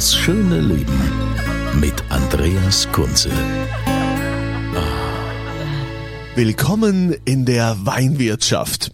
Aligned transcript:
Das 0.00 0.14
schöne 0.14 0.62
Leben 0.62 0.98
mit 1.78 1.92
Andreas 2.08 2.90
Kunze. 2.90 3.30
Willkommen 6.34 7.14
in 7.26 7.44
der 7.44 7.76
Weinwirtschaft. 7.84 8.92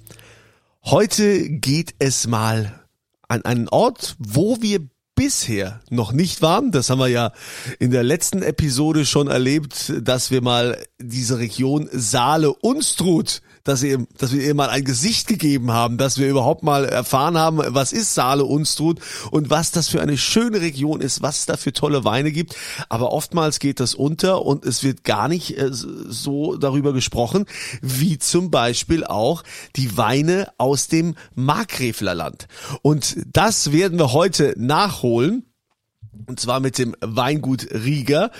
Heute 0.85 1.49
geht 1.49 1.95
es 2.01 2.27
mal 2.27 2.81
an 3.29 3.45
einen 3.45 3.69
Ort, 3.69 4.17
wo 4.19 4.61
wir 4.61 4.81
bisher 5.15 5.81
noch 5.91 6.11
nicht 6.11 6.43
waren. 6.43 6.73
Das 6.73 6.91
haben 6.91 6.99
wir 6.99 7.07
ja 7.07 7.31
in 7.79 7.93
der 7.93 8.03
letzten 8.03 8.43
Episode 8.43 9.07
schon 9.07 9.29
erlebt, 9.29 9.93
dass 10.03 10.33
wir 10.33 10.43
mal 10.43 10.77
diese 10.99 11.39
Region 11.39 11.89
Saale-Unstrut 11.93 13.43
dass, 13.67 13.83
ihr, 13.83 14.07
dass 14.17 14.33
wir 14.33 14.43
ihr 14.43 14.55
mal 14.55 14.71
ein 14.71 14.85
Gesicht 14.85 15.27
gegeben 15.27 15.73
haben, 15.73 15.99
dass 15.99 16.19
wir 16.19 16.29
überhaupt 16.29 16.63
mal 16.63 16.85
erfahren 16.85 17.37
haben, 17.37 17.61
was 17.69 17.93
ist 17.93 18.15
Saale 18.15 18.45
Unstrut 18.45 19.01
und 19.31 19.51
was 19.51 19.73
das 19.73 19.89
für 19.89 20.01
eine 20.01 20.17
schöne 20.17 20.61
Region 20.61 21.01
ist, 21.01 21.21
was 21.21 21.41
es 21.41 21.47
da 21.47 21.57
für 21.57 21.73
tolle 21.73 22.05
Weine 22.05 22.33
gibt. 22.33 22.57
Aber 22.89 23.13
oftmals 23.13 23.59
geht 23.59 23.81
das 23.81 23.95
unter 23.95 24.47
und 24.47 24.65
es 24.65 24.83
wird 24.83 25.05
gar 25.05 25.29
nicht 25.29 25.59
äh, 25.59 25.69
so 25.71 26.57
darüber 26.57 26.93
gesprochen, 26.93 27.47
wie 27.83 28.19
zum 28.19 28.51
Beispiel 28.51 29.05
auch 29.05 29.43
die 29.75 29.97
Weine 29.97 30.49
aus 30.59 30.89
dem 30.89 31.17
Markgräflerland. 31.35 32.47
Und 32.83 33.17
das 33.33 33.73
werden 33.73 33.99
wir 33.99 34.13
heute 34.13 34.55
nachholen. 34.57 35.45
Und 36.27 36.41
zwar 36.41 36.61
mit 36.61 36.79
dem 36.79 36.97
Weingut 37.01 37.69
Rieger. 37.73 38.31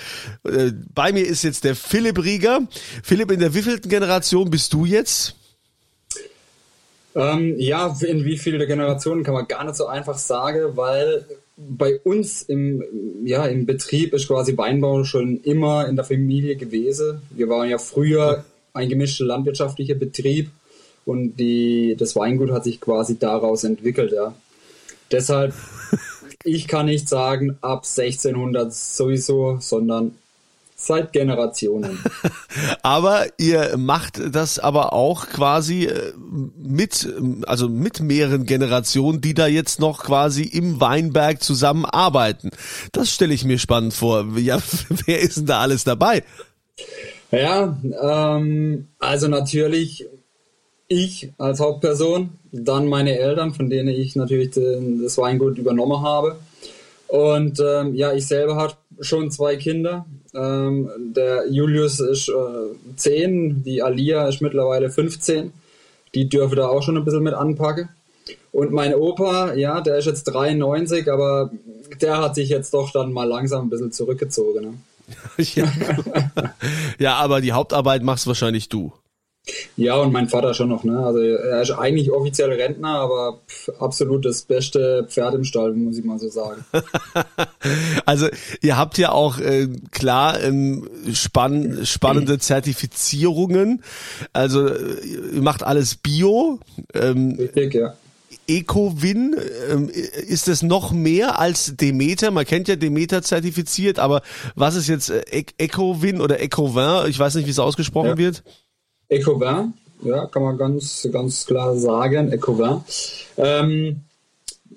Äh, 0.45 0.73
Bei 0.95 1.13
mir 1.13 1.27
ist 1.27 1.43
jetzt 1.43 1.65
der 1.65 1.77
Philipp 1.77 2.23
Rieger. 2.23 2.67
Philipp, 3.03 3.31
in 3.31 3.41
der 3.41 3.55
wievielten 3.55 3.91
Generation 3.91 4.51
bist 4.51 4.73
du 4.73 4.85
jetzt? 4.85 5.35
Ähm, 7.15 7.55
ja, 7.59 7.97
in 8.03 8.25
wie 8.25 8.37
viele 8.37 8.67
Generationen 8.67 9.25
kann 9.25 9.35
man 9.35 9.49
gar 9.49 9.65
nicht 9.65 9.77
so 9.77 9.87
einfach 9.87 10.19
sagen, 10.19 10.77
weil 10.77 11.25
bei 11.57 11.99
uns 12.01 12.43
im, 12.43 12.85
ja, 13.25 13.47
im 13.47 13.65
Betrieb 13.65 14.13
ist 14.13 14.29
quasi 14.29 14.57
Weinbau 14.57 15.05
schon 15.05 15.41
immer 15.41 15.89
in 15.89 15.97
der 15.97 16.05
Familie 16.05 16.57
gewesen. 16.57 17.23
Wir 17.31 17.49
waren 17.49 17.71
ja 17.71 17.79
früher 17.79 18.45
ein 18.75 18.91
gemischter 18.91 19.25
landwirtschaftlicher 19.25 19.95
Betrieb 19.95 20.51
und 21.07 21.37
die, 21.37 21.97
das 21.99 22.15
Weingut 22.17 22.51
hat 22.51 22.65
sich 22.65 22.81
quasi 22.81 23.19
daraus 23.19 23.65
entwickelt, 23.65 24.13
ja. 24.13 24.35
Deshalb 25.11 25.55
ich 26.47 26.69
kann 26.69 26.87
nicht 26.87 27.09
sagen 27.09 27.59
ab 27.61 27.85
1600 27.85 28.73
sowieso, 28.73 29.59
sondern 29.61 30.13
seit 30.77 31.13
Generationen. 31.13 31.99
aber 32.83 33.27
ihr 33.39 33.77
macht 33.77 34.21
das 34.35 34.59
aber 34.59 34.93
auch 34.93 35.27
quasi 35.27 35.87
äh, 35.87 36.13
mit, 36.57 37.09
also 37.47 37.69
mit 37.69 38.01
mehreren 38.01 38.45
Generationen, 38.45 39.21
die 39.21 39.35
da 39.35 39.47
jetzt 39.47 39.81
noch 39.81 40.05
quasi 40.05 40.45
im 40.45 40.81
Weinberg 40.81 41.43
zusammenarbeiten. 41.43 42.51
Das 42.93 43.11
stelle 43.11 43.35
ich 43.35 43.45
mir 43.45 43.59
spannend 43.59 43.95
vor. 43.95 44.27
Ja, 44.37 44.61
wer 45.07 45.21
ist 45.21 45.39
denn 45.39 45.47
da 45.47 45.61
alles 45.61 45.85
dabei? 45.85 46.23
Ja, 47.33 47.77
ähm, 48.03 48.89
also 48.99 49.29
natürlich 49.29 50.07
ich 50.89 51.33
als 51.39 51.59
Hauptperson, 51.59 52.31
dann 52.65 52.87
meine 52.87 53.19
Eltern, 53.19 53.55
von 53.55 53.71
denen 53.71 53.89
ich 53.89 54.17
natürlich 54.17 54.51
das 54.53 55.19
Weingut 55.19 55.59
übernommen 55.59 56.03
habe. 56.03 56.37
Und 57.09 57.61
ähm, 57.61 57.95
ja, 57.95 58.13
ich 58.13 58.27
selber 58.27 58.57
habe 58.57 58.75
schon 59.01 59.31
zwei 59.31 59.57
Kinder. 59.57 60.07
Ähm, 60.35 60.91
der 60.99 61.49
Julius 61.49 62.01
ist 62.01 62.29
äh, 62.29 62.97
10, 62.97 63.63
die 63.63 63.83
Alia 63.83 64.29
ist 64.29 64.41
mittlerweile 64.41 64.91
15. 64.91 65.53
Die 66.15 66.29
dürfen 66.29 66.57
da 66.57 66.69
auch 66.69 66.83
schon 66.83 66.97
ein 66.97 67.05
bisschen 67.05 67.23
mit 67.23 67.35
anpacken. 67.35 67.89
Und 68.53 68.73
mein 68.73 68.95
Opa, 68.95 69.55
ja, 69.55 69.81
der 69.81 69.99
ist 69.99 70.07
jetzt 70.07 70.25
93, 70.25 71.11
aber 71.11 71.51
der 72.01 72.19
hat 72.19 72.35
sich 72.35 72.49
jetzt 72.49 72.73
doch 72.75 72.91
dann 72.91 73.13
mal 73.13 73.29
langsam 73.29 73.67
ein 73.67 73.71
bisschen 73.71 73.93
zurückgezogen. 73.93 74.65
Ne? 74.65 74.75
ja. 75.55 75.73
ja, 76.99 77.15
aber 77.17 77.41
die 77.41 77.53
Hauptarbeit 77.53 78.03
machst 78.03 78.27
wahrscheinlich 78.27 78.69
du. 78.69 78.93
Ja, 79.77 79.97
und 79.97 80.13
mein 80.13 80.29
Vater 80.29 80.55
schon 80.55 80.69
noch, 80.69 80.83
ne? 80.83 80.99
Also 80.99 81.21
er 81.21 81.63
ist 81.63 81.71
eigentlich 81.71 82.11
offiziell 82.11 82.51
Rentner, 82.51 82.99
aber 82.99 83.41
absolut 83.79 84.25
das 84.25 84.43
beste 84.43 85.07
Pferd 85.09 85.35
im 85.35 85.45
Stall, 85.45 85.73
muss 85.73 85.99
ich 85.99 86.05
mal 86.05 86.19
so 86.19 86.29
sagen. 86.29 86.65
also 88.07 88.29
ihr 88.61 88.77
habt 88.77 88.99
ja 88.99 89.13
auch 89.13 89.39
äh, 89.39 89.69
klar 89.93 90.43
ähm, 90.43 90.89
spann 91.13 91.87
spannende 91.87 92.39
Zertifizierungen. 92.41 93.83
Also 94.33 94.69
ihr 94.69 95.43
macht 95.43 95.63
alles 95.63 95.95
Bio. 95.95 96.59
Ähm, 96.95 97.37
Richtig, 97.39 97.75
ja. 97.75 97.95
Ecowin, 98.49 99.37
ähm, 99.71 99.89
ist 99.89 100.49
es 100.49 100.63
noch 100.63 100.93
mehr 100.93 101.39
als 101.39 101.77
Demeter? 101.77 102.31
Man 102.31 102.45
kennt 102.45 102.69
ja 102.69 102.77
Demeter 102.77 103.23
zertifiziert, 103.23 103.99
aber 103.99 104.23
was 104.55 104.77
ist 104.77 104.89
jetzt 104.89 105.11
äh, 105.11 105.45
Ecowin 105.59 106.21
oder 106.21 106.41
Ecovin? 106.41 107.09
Ich 107.09 107.19
weiß 107.19 107.35
nicht, 107.37 107.47
wie 107.47 107.51
es 107.51 107.59
ausgesprochen 107.59 108.11
Ja. 108.11 108.19
wird. 108.19 108.43
Ecovin, 109.09 109.75
ja, 110.03 110.27
kann 110.27 110.43
man 110.43 110.59
ganz, 110.59 111.09
ganz 111.13 111.47
klar 111.47 111.77
sagen, 111.77 112.33
Ecovin. 112.33 112.83
Ähm, 113.37 114.01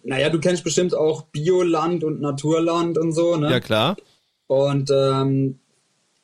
naja, 0.03 0.29
du 0.29 0.39
kennst 0.39 0.63
bestimmt 0.63 0.95
auch 0.95 1.23
Bioland 1.23 2.03
und 2.03 2.21
Naturland 2.21 2.97
und 2.97 3.11
so, 3.11 3.35
ne? 3.35 3.51
Ja 3.51 3.59
klar. 3.59 3.97
Und 4.47 4.89
ähm, 4.91 5.59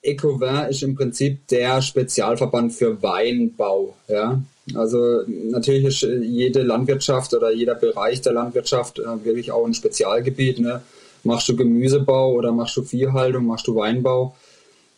Ecovin 0.01 0.69
ist 0.69 0.83
im 0.83 0.95
Prinzip 0.95 1.47
der 1.47 1.81
Spezialverband 1.81 2.73
für 2.73 3.01
Weinbau. 3.01 3.95
Ja? 4.07 4.41
Also 4.73 5.21
natürlich 5.27 5.85
ist 5.85 6.01
jede 6.01 6.63
Landwirtschaft 6.63 7.33
oder 7.33 7.51
jeder 7.51 7.75
Bereich 7.75 8.21
der 8.21 8.33
Landwirtschaft 8.33 8.99
äh, 8.99 9.25
wirklich 9.25 9.51
auch 9.51 9.65
ein 9.65 9.73
Spezialgebiet. 9.73 10.59
Ne? 10.59 10.81
Machst 11.23 11.49
du 11.49 11.55
Gemüsebau 11.55 12.33
oder 12.33 12.51
machst 12.51 12.77
du 12.77 12.83
Viehhaltung, 12.83 13.45
machst 13.45 13.67
du 13.67 13.75
Weinbau. 13.75 14.35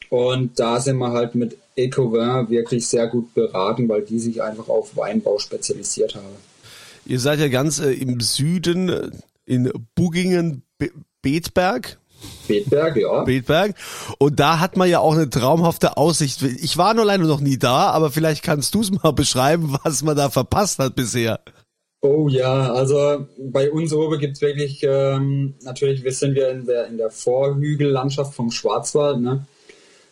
Und 0.10 0.60
da 0.60 0.80
sind 0.80 0.98
wir 0.98 1.12
halt 1.12 1.36
mit 1.36 1.58
Ecovin 1.78 2.50
wirklich 2.50 2.88
sehr 2.88 3.08
gut 3.08 3.34
beraten, 3.34 3.88
weil 3.88 4.02
die 4.02 4.20
sich 4.20 4.42
einfach 4.42 4.68
auf 4.68 4.98
Weinbau 4.98 5.40
spezialisiert 5.40 6.16
haben. 6.16 6.36
Ihr 7.06 7.20
seid 7.20 7.40
ja 7.40 7.48
ganz 7.48 7.80
äh, 7.80 7.92
im 7.92 8.20
Süden 8.20 8.90
äh, 8.90 9.12
in 9.46 9.72
Buggingen, 9.96 10.64
Be 10.78 10.92
Betberg. 11.22 11.98
Bedberg, 12.48 12.98
ja. 12.98 13.24
Betberg. 13.24 13.76
Und 14.18 14.40
da 14.40 14.60
hat 14.60 14.76
man 14.76 14.90
ja 14.90 15.00
auch 15.00 15.14
eine 15.14 15.30
traumhafte 15.30 15.98
Aussicht. 15.98 16.42
Ich 16.42 16.78
war 16.78 16.94
nur 16.94 17.06
leider 17.06 17.24
noch 17.24 17.40
nie 17.40 17.58
da, 17.58 17.90
aber 17.92 18.12
vielleicht 18.12 18.44
kannst 18.44 18.74
du 18.76 18.82
es 18.82 18.92
mal 18.92 19.12
beschreiben, 19.12 19.78
was 19.84 20.04
man 20.04 20.18
da 20.18 20.30
verpasst 20.30 20.80
hat 20.80 20.96
bisher. 20.96 21.40
Oh 22.02 22.28
ja, 22.30 22.72
also 22.74 23.28
bei 23.40 23.72
uns 23.72 23.92
oben 23.92 24.20
gibt's 24.20 24.42
wirklich, 24.42 24.84
ähm, 24.84 25.56
natürlich 25.64 26.04
wir 26.04 26.12
sind 26.12 26.36
wir 26.36 26.52
in 26.52 26.66
der, 26.66 26.88
in 26.88 26.98
der 26.98 27.10
Vorhügellandschaft 27.10 28.36
vom 28.36 28.52
Schwarzwald. 28.52 29.20
Ne? 29.20 29.46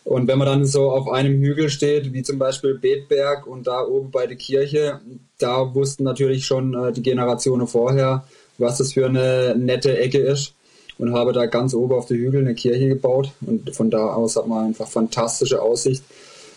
Und 0.06 0.28
wenn 0.28 0.38
man 0.38 0.46
dann 0.46 0.64
so 0.64 0.92
auf 0.92 1.08
einem 1.08 1.42
Hügel 1.42 1.68
steht, 1.68 2.12
wie 2.12 2.22
zum 2.22 2.38
Beispiel 2.38 2.78
Betberg 2.78 3.44
und 3.44 3.66
da 3.66 3.84
oben 3.84 4.12
bei 4.12 4.28
der 4.28 4.36
Kirche, 4.36 5.00
da 5.36 5.74
wussten 5.74 6.04
natürlich 6.04 6.46
schon 6.46 6.74
äh, 6.74 6.92
die 6.92 7.02
Generationen 7.02 7.66
vorher, 7.66 8.24
was 8.56 8.78
das 8.78 8.92
für 8.92 9.06
eine 9.06 9.56
nette 9.58 9.98
Ecke 9.98 10.18
ist. 10.18 10.54
Und 10.98 11.12
habe 11.12 11.32
da 11.32 11.46
ganz 11.46 11.74
oben 11.74 11.92
auf 11.94 12.06
der 12.06 12.18
Hügel 12.18 12.42
eine 12.42 12.54
Kirche 12.54 12.86
gebaut. 12.86 13.32
Und 13.44 13.74
von 13.74 13.90
da 13.90 14.14
aus 14.14 14.36
hat 14.36 14.46
man 14.46 14.66
einfach 14.66 14.86
fantastische 14.86 15.60
Aussicht. 15.60 16.04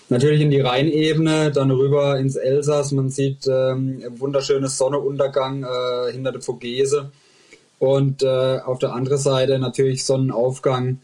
Natürlich 0.09 0.41
in 0.41 0.51
die 0.51 0.61
Rheinebene, 0.61 1.51
dann 1.51 1.71
rüber 1.71 2.19
ins 2.19 2.35
Elsass. 2.35 2.91
Man 2.91 3.09
sieht 3.09 3.47
ähm, 3.47 4.03
wunderschönes 4.19 4.77
Sonnenuntergang 4.77 5.63
äh, 5.63 6.11
hinter 6.11 6.33
der 6.33 6.41
Vogese. 6.41 7.09
Und 7.79 8.21
äh, 8.21 8.59
auf 8.59 8.77
der 8.77 8.93
anderen 8.93 9.17
Seite 9.17 9.57
natürlich 9.57 10.05
Sonnenaufgang 10.05 10.99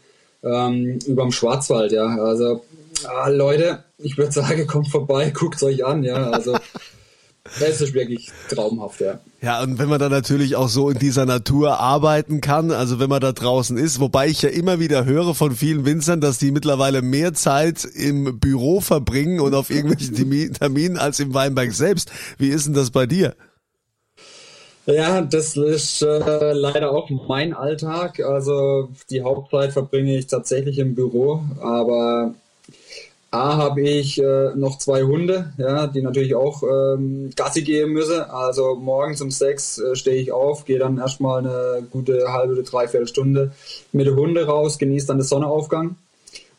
ähm, 0.46 0.98
überm 1.06 1.32
Schwarzwald. 1.32 1.92
Ja, 1.92 2.06
also 2.06 2.64
ah, 3.04 3.28
Leute, 3.28 3.84
ich 3.98 4.16
würde 4.16 4.32
sagen, 4.32 4.66
kommt 4.68 4.88
vorbei, 4.88 5.30
guckt 5.30 5.62
euch 5.62 5.84
an. 5.84 6.02
Ja, 6.02 6.30
also 6.30 6.56
Das 7.60 7.80
ist 7.80 7.94
wirklich 7.94 8.30
traumhaft, 8.48 9.00
ja. 9.00 9.20
Ja, 9.40 9.62
und 9.62 9.78
wenn 9.78 9.88
man 9.88 10.00
dann 10.00 10.10
natürlich 10.10 10.56
auch 10.56 10.68
so 10.68 10.90
in 10.90 10.98
dieser 10.98 11.26
Natur 11.26 11.78
arbeiten 11.78 12.40
kann, 12.40 12.70
also 12.70 12.98
wenn 12.98 13.08
man 13.08 13.20
da 13.20 13.32
draußen 13.32 13.76
ist, 13.76 14.00
wobei 14.00 14.28
ich 14.28 14.42
ja 14.42 14.48
immer 14.48 14.80
wieder 14.80 15.04
höre 15.04 15.34
von 15.34 15.54
vielen 15.54 15.84
Winzern, 15.84 16.20
dass 16.20 16.38
die 16.38 16.50
mittlerweile 16.50 17.02
mehr 17.02 17.34
Zeit 17.34 17.84
im 17.84 18.40
Büro 18.40 18.80
verbringen 18.80 19.40
und 19.40 19.54
auf 19.54 19.70
irgendwelchen 19.70 20.52
Terminen 20.54 20.96
als 20.96 21.20
im 21.20 21.34
Weinberg 21.34 21.72
selbst. 21.72 22.10
Wie 22.38 22.48
ist 22.48 22.66
denn 22.66 22.74
das 22.74 22.90
bei 22.90 23.06
dir? 23.06 23.34
Ja, 24.86 25.20
das 25.20 25.56
ist 25.56 26.02
äh, 26.02 26.52
leider 26.52 26.92
auch 26.92 27.10
mein 27.10 27.52
Alltag. 27.52 28.20
Also 28.20 28.88
die 29.10 29.22
Hauptzeit 29.22 29.72
verbringe 29.72 30.16
ich 30.16 30.28
tatsächlich 30.28 30.78
im 30.78 30.94
Büro, 30.94 31.40
aber 31.60 32.34
A 33.32 33.56
habe 33.56 33.80
ich 33.82 34.22
äh, 34.22 34.54
noch 34.54 34.78
zwei 34.78 35.02
Hunde, 35.02 35.52
ja, 35.58 35.88
die 35.88 36.02
natürlich 36.02 36.36
auch 36.36 36.62
ähm, 36.62 37.32
Gassi 37.34 37.62
gehen 37.62 37.90
müssen. 37.90 38.20
Also 38.20 38.76
morgens 38.76 39.20
um 39.20 39.32
sechs 39.32 39.78
äh, 39.78 39.96
stehe 39.96 40.16
ich 40.16 40.30
auf, 40.30 40.64
gehe 40.64 40.78
dann 40.78 40.98
erstmal 40.98 41.40
eine 41.40 41.82
gute 41.90 42.32
halbe 42.32 42.52
oder 42.52 42.62
dreiviertel 42.62 43.08
Stunde 43.08 43.50
mit 43.92 44.06
den 44.06 44.14
Hunden 44.14 44.38
raus, 44.38 44.78
genieße 44.78 45.08
dann 45.08 45.18
den 45.18 45.24
Sonnenaufgang 45.24 45.96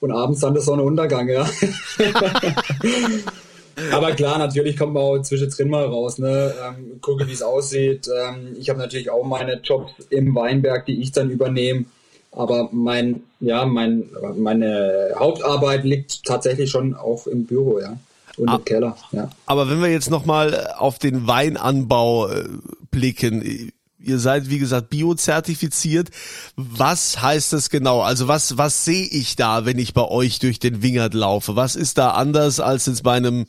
und 0.01 0.11
abends 0.11 0.41
dann 0.41 0.53
der 0.53 0.63
Sonnenuntergang, 0.63 1.29
ja. 1.29 1.49
Aber 3.91 4.11
klar, 4.13 4.37
natürlich 4.39 4.75
kommt 4.75 4.93
man 4.93 5.03
auch 5.03 5.21
zwischendrin 5.21 5.69
mal 5.69 5.85
raus, 5.85 6.17
ne? 6.17 6.53
Ähm, 6.65 6.99
gucke, 7.01 7.27
wie 7.27 7.33
es 7.33 7.43
aussieht. 7.43 8.07
Ähm, 8.07 8.55
ich 8.59 8.69
habe 8.69 8.79
natürlich 8.79 9.09
auch 9.09 9.23
meine 9.23 9.59
Jobs 9.61 9.91
im 10.09 10.33
Weinberg, 10.33 10.85
die 10.85 11.01
ich 11.01 11.11
dann 11.11 11.29
übernehme. 11.29 11.85
Aber 12.31 12.69
mein, 12.71 13.23
ja, 13.39 13.65
mein, 13.65 14.09
meine 14.35 15.11
Hauptarbeit 15.15 15.83
liegt 15.83 16.23
tatsächlich 16.25 16.69
schon 16.69 16.95
auch 16.95 17.27
im 17.27 17.45
Büro, 17.45 17.79
ja. 17.79 17.97
Und 18.37 18.51
im 18.51 18.65
Keller, 18.65 18.95
ja. 19.11 19.29
Aber 19.47 19.69
wenn 19.69 19.81
wir 19.81 19.89
jetzt 19.89 20.11
nochmal 20.11 20.73
auf 20.77 20.99
den 20.99 21.25
Weinanbau 21.25 22.29
äh, 22.29 22.43
blicken, 22.91 23.71
Ihr 23.99 24.19
seid, 24.19 24.49
wie 24.49 24.59
gesagt, 24.59 24.89
biozertifiziert. 24.89 26.09
Was 26.55 27.19
heißt 27.19 27.53
das 27.53 27.71
genau? 27.71 28.01
Also 28.01 28.27
was, 28.27 28.57
was 28.57 28.85
sehe 28.85 29.07
ich 29.07 29.35
da, 29.35 29.65
wenn 29.65 29.79
ich 29.79 29.95
bei 29.95 30.07
euch 30.07 30.37
durch 30.37 30.59
den 30.59 30.83
Wingert 30.83 31.15
laufe? 31.15 31.55
Was 31.55 31.75
ist 31.75 31.97
da 31.97 32.11
anders 32.11 32.59
als 32.59 32.85
jetzt 32.85 33.01
bei 33.01 33.13
einem 33.13 33.47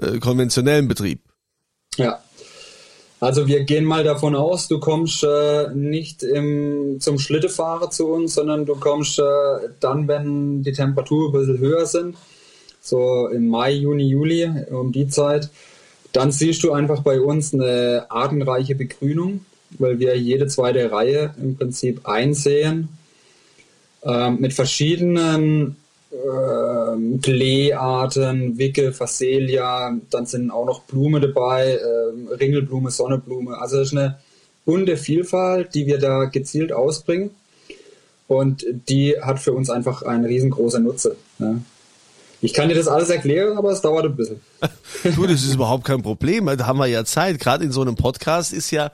äh, 0.00 0.18
konventionellen 0.18 0.86
Betrieb? 0.86 1.20
Ja. 1.96 2.22
Also 3.18 3.46
wir 3.48 3.64
gehen 3.64 3.84
mal 3.84 4.04
davon 4.04 4.34
aus, 4.34 4.68
du 4.68 4.78
kommst 4.78 5.24
äh, 5.24 5.68
nicht 5.74 6.22
im, 6.22 6.98
zum 7.00 7.18
Schlittefahrer 7.18 7.90
zu 7.90 8.08
uns, 8.08 8.34
sondern 8.34 8.66
du 8.66 8.76
kommst 8.76 9.18
äh, 9.18 9.22
dann, 9.80 10.06
wenn 10.06 10.62
die 10.62 10.72
Temperaturen 10.72 11.28
ein 11.28 11.40
bisschen 11.40 11.58
höher 11.58 11.86
sind, 11.86 12.16
so 12.80 13.28
im 13.28 13.48
Mai, 13.48 13.72
Juni, 13.72 14.08
Juli, 14.08 14.48
um 14.70 14.92
die 14.92 15.08
Zeit. 15.08 15.50
Dann 16.12 16.30
siehst 16.30 16.62
du 16.62 16.72
einfach 16.72 17.02
bei 17.02 17.20
uns 17.20 17.54
eine 17.54 18.06
artenreiche 18.10 18.74
Begrünung 18.74 19.44
weil 19.78 19.98
wir 19.98 20.16
jede 20.16 20.46
zweite 20.46 20.90
Reihe 20.90 21.34
im 21.40 21.56
Prinzip 21.56 22.06
einsehen 22.08 22.88
äh, 24.04 24.30
mit 24.30 24.52
verschiedenen 24.52 25.76
äh, 26.10 27.18
Kleearten, 27.22 28.58
Wicke, 28.58 28.92
Phacelia, 28.92 29.96
dann 30.10 30.26
sind 30.26 30.50
auch 30.50 30.66
noch 30.66 30.82
Blumen 30.82 31.22
dabei, 31.22 31.74
äh, 31.74 32.34
Ringelblume, 32.34 32.90
Sonneblume. 32.90 33.58
Also 33.58 33.78
das 33.78 33.88
ist 33.88 33.98
eine 33.98 34.18
bunte 34.64 34.96
Vielfalt, 34.96 35.74
die 35.74 35.86
wir 35.86 35.98
da 35.98 36.24
gezielt 36.24 36.72
ausbringen. 36.72 37.30
Und 38.28 38.64
die 38.88 39.16
hat 39.20 39.40
für 39.40 39.52
uns 39.52 39.68
einfach 39.68 40.02
einen 40.02 40.24
riesengroßen 40.24 40.82
Nutze. 40.82 41.16
Ja. 41.38 41.56
Ich 42.44 42.52
kann 42.54 42.68
dir 42.68 42.74
das 42.74 42.88
alles 42.88 43.08
erklären, 43.08 43.56
aber 43.56 43.70
es 43.70 43.80
dauert 43.80 44.04
ein 44.04 44.16
bisschen. 44.16 44.40
du, 45.04 45.26
das 45.28 45.44
ist 45.44 45.54
überhaupt 45.54 45.84
kein 45.84 46.02
Problem. 46.02 46.46
Da 46.46 46.66
haben 46.66 46.80
wir 46.80 46.88
ja 46.88 47.04
Zeit. 47.04 47.38
Gerade 47.38 47.64
in 47.64 47.70
so 47.70 47.82
einem 47.82 47.94
Podcast 47.94 48.52
ist 48.52 48.72
ja 48.72 48.90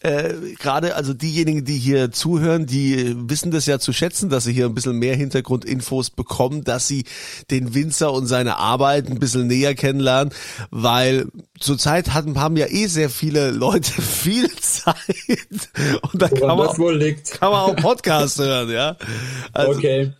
äh, 0.00 0.34
gerade, 0.58 0.94
also 0.96 1.14
diejenigen, 1.14 1.64
die 1.64 1.78
hier 1.78 2.12
zuhören, 2.12 2.66
die 2.66 3.16
wissen 3.16 3.50
das 3.52 3.64
ja 3.64 3.78
zu 3.78 3.94
schätzen, 3.94 4.28
dass 4.28 4.44
sie 4.44 4.52
hier 4.52 4.66
ein 4.66 4.74
bisschen 4.74 4.98
mehr 4.98 5.16
Hintergrundinfos 5.16 6.10
bekommen, 6.10 6.62
dass 6.62 6.88
sie 6.88 7.04
den 7.50 7.74
Winzer 7.74 8.12
und 8.12 8.26
seine 8.26 8.58
Arbeit 8.58 9.08
ein 9.08 9.18
bisschen 9.18 9.46
näher 9.46 9.74
kennenlernen, 9.74 10.34
weil 10.70 11.28
zurzeit 11.58 12.12
haben, 12.12 12.38
haben 12.38 12.58
ja 12.58 12.66
eh 12.66 12.86
sehr 12.86 13.08
viele 13.08 13.50
Leute 13.50 13.92
viel 14.02 14.50
Zeit 14.56 14.94
und 16.12 16.20
da 16.20 16.28
kann 16.28 16.48
man, 16.48 16.68
auch, 16.68 16.76
kann 16.76 17.50
man 17.50 17.60
auch 17.60 17.76
Podcast 17.76 18.38
hören, 18.38 18.70
ja. 18.70 18.96
Also, 19.54 19.78
okay. 19.78 20.12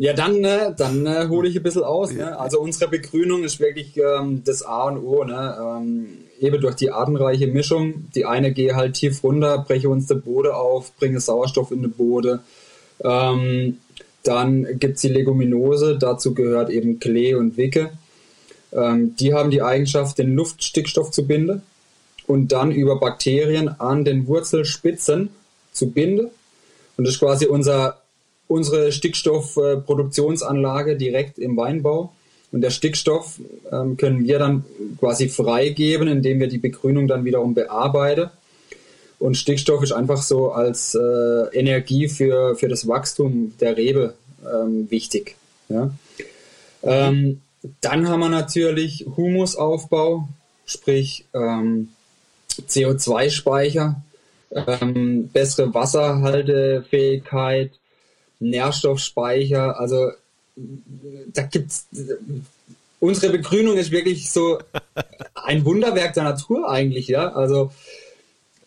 Ja, 0.00 0.14
dann, 0.14 0.40
ne, 0.40 0.74
dann 0.78 1.04
äh, 1.04 1.28
hole 1.28 1.46
ich 1.46 1.56
ein 1.56 1.62
bisschen 1.62 1.84
aus. 1.84 2.10
Ne? 2.12 2.40
Also 2.40 2.58
unsere 2.58 2.90
Begrünung 2.90 3.44
ist 3.44 3.60
wirklich 3.60 3.98
ähm, 3.98 4.40
das 4.46 4.62
A 4.62 4.84
und 4.84 4.96
O. 4.96 5.24
Ne? 5.24 5.54
Ähm, 5.60 6.06
eben 6.40 6.58
durch 6.58 6.74
die 6.76 6.90
artenreiche 6.90 7.48
Mischung. 7.48 8.08
Die 8.14 8.24
eine 8.24 8.50
gehe 8.50 8.74
halt 8.74 8.94
tief 8.94 9.22
runter, 9.22 9.58
breche 9.58 9.90
uns 9.90 10.06
den 10.06 10.22
Boden 10.22 10.52
auf, 10.52 10.96
bringe 10.96 11.20
Sauerstoff 11.20 11.70
in 11.70 11.82
den 11.82 11.92
Boden. 11.92 12.40
Ähm, 13.04 13.76
dann 14.22 14.78
gibt's 14.78 15.02
die 15.02 15.08
Leguminose, 15.08 15.98
dazu 15.98 16.32
gehört 16.32 16.70
eben 16.70 16.98
Klee 16.98 17.34
und 17.34 17.58
Wicke. 17.58 17.90
Ähm, 18.72 19.14
die 19.16 19.34
haben 19.34 19.50
die 19.50 19.60
Eigenschaft, 19.60 20.16
den 20.16 20.34
Luftstickstoff 20.34 21.10
zu 21.10 21.26
binden 21.26 21.60
und 22.26 22.52
dann 22.52 22.72
über 22.72 22.98
Bakterien 22.98 23.68
an 23.68 24.06
den 24.06 24.26
Wurzelspitzen 24.26 25.28
zu 25.72 25.90
binden. 25.90 26.30
Und 26.96 27.06
das 27.06 27.16
ist 27.16 27.20
quasi 27.20 27.44
unser 27.44 27.99
unsere 28.50 28.90
Stickstoffproduktionsanlage 28.90 30.96
direkt 30.96 31.38
im 31.38 31.56
Weinbau. 31.56 32.12
Und 32.50 32.62
der 32.62 32.70
Stickstoff 32.70 33.38
ähm, 33.70 33.96
können 33.96 34.26
wir 34.26 34.40
dann 34.40 34.64
quasi 34.98 35.28
freigeben, 35.28 36.08
indem 36.08 36.40
wir 36.40 36.48
die 36.48 36.58
Begrünung 36.58 37.06
dann 37.06 37.24
wiederum 37.24 37.54
bearbeiten. 37.54 38.30
Und 39.20 39.36
Stickstoff 39.36 39.84
ist 39.84 39.92
einfach 39.92 40.20
so 40.20 40.50
als 40.50 40.96
äh, 40.96 41.56
Energie 41.56 42.08
für, 42.08 42.56
für 42.56 42.66
das 42.66 42.88
Wachstum 42.88 43.54
der 43.60 43.76
Rebe 43.76 44.14
ähm, 44.44 44.90
wichtig. 44.90 45.36
Ja? 45.68 45.92
Ähm, 46.82 47.42
dann 47.80 48.08
haben 48.08 48.20
wir 48.20 48.30
natürlich 48.30 49.06
Humusaufbau, 49.16 50.26
sprich 50.66 51.24
ähm, 51.34 51.90
CO2-Speicher, 52.66 54.02
ähm, 54.50 55.28
bessere 55.28 55.72
Wasserhaltefähigkeit, 55.72 57.70
Nährstoffspeicher. 58.40 59.78
Also 59.78 60.10
da 61.32 61.42
gibt's 61.42 61.86
unsere 62.98 63.32
Begrünung 63.32 63.76
ist 63.76 63.90
wirklich 63.90 64.30
so 64.30 64.58
ein 65.34 65.64
Wunderwerk 65.64 66.14
der 66.14 66.24
Natur 66.24 66.70
eigentlich, 66.70 67.08
ja. 67.08 67.32
Also 67.32 67.72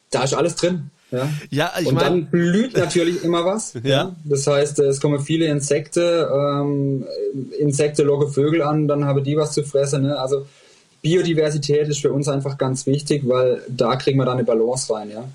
da 0.10 0.24
ist 0.24 0.34
alles 0.34 0.56
drin. 0.56 0.90
Ja, 1.12 1.30
ja 1.52 1.72
ich 1.80 1.88
Und 1.88 1.96
mein, 1.96 2.04
dann 2.04 2.25
blüht 2.25 2.75
natürlich 2.75 3.24
immer 3.24 3.46
was. 3.46 3.74
Ja. 3.84 3.90
ja. 3.90 4.16
Das 4.24 4.48
heißt, 4.48 4.80
es 4.80 5.00
kommen 5.00 5.20
viele 5.20 5.46
Insekten, 5.46 6.02
ähm, 6.02 7.06
Insekten 7.59 8.07
locken 8.07 8.31
Vögel 8.31 8.62
an, 8.62 8.88
dann 8.88 9.06
haben 9.06 9.24
die 9.24 9.38
was 9.38 9.54
zu 9.54 9.64
fressen. 9.64 10.04
Ne? 10.04 10.18
Also 10.18 10.45
Biodiversität 11.02 11.88
ist 11.88 12.02
für 12.02 12.12
uns 12.12 12.28
einfach 12.28 12.57
ganz 12.57 12.86
wichtig, 12.86 13.28
weil 13.28 13.62
da 13.68 13.95
kriegen 13.95 14.18
wir 14.18 14.26
dann 14.26 14.38
eine 14.38 14.45
Balance 14.45 14.94
rein, 14.94 15.12
ja. 15.12 15.26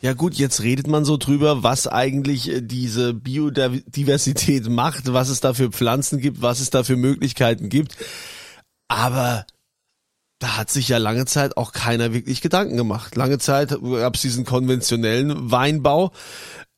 Ja 0.00 0.12
gut, 0.12 0.34
jetzt 0.34 0.62
redet 0.62 0.86
man 0.86 1.04
so 1.04 1.16
drüber, 1.16 1.64
was 1.64 1.88
eigentlich 1.88 2.48
äh, 2.48 2.60
diese 2.60 3.14
Biodiversität 3.14 4.68
macht, 4.68 5.12
was 5.12 5.28
es 5.28 5.40
da 5.40 5.54
für 5.54 5.70
Pflanzen 5.70 6.20
gibt, 6.20 6.40
was 6.40 6.60
es 6.60 6.70
da 6.70 6.84
für 6.84 6.96
Möglichkeiten 6.96 7.68
gibt. 7.68 7.96
Aber 8.86 9.44
da 10.38 10.56
hat 10.56 10.70
sich 10.70 10.88
ja 10.88 10.98
lange 10.98 11.26
Zeit 11.26 11.56
auch 11.56 11.72
keiner 11.72 12.12
wirklich 12.12 12.40
Gedanken 12.40 12.76
gemacht. 12.76 13.16
Lange 13.16 13.38
Zeit 13.38 13.70
gab 13.70 14.14
es 14.14 14.22
diesen 14.22 14.44
konventionellen 14.44 15.50
Weinbau. 15.50 16.12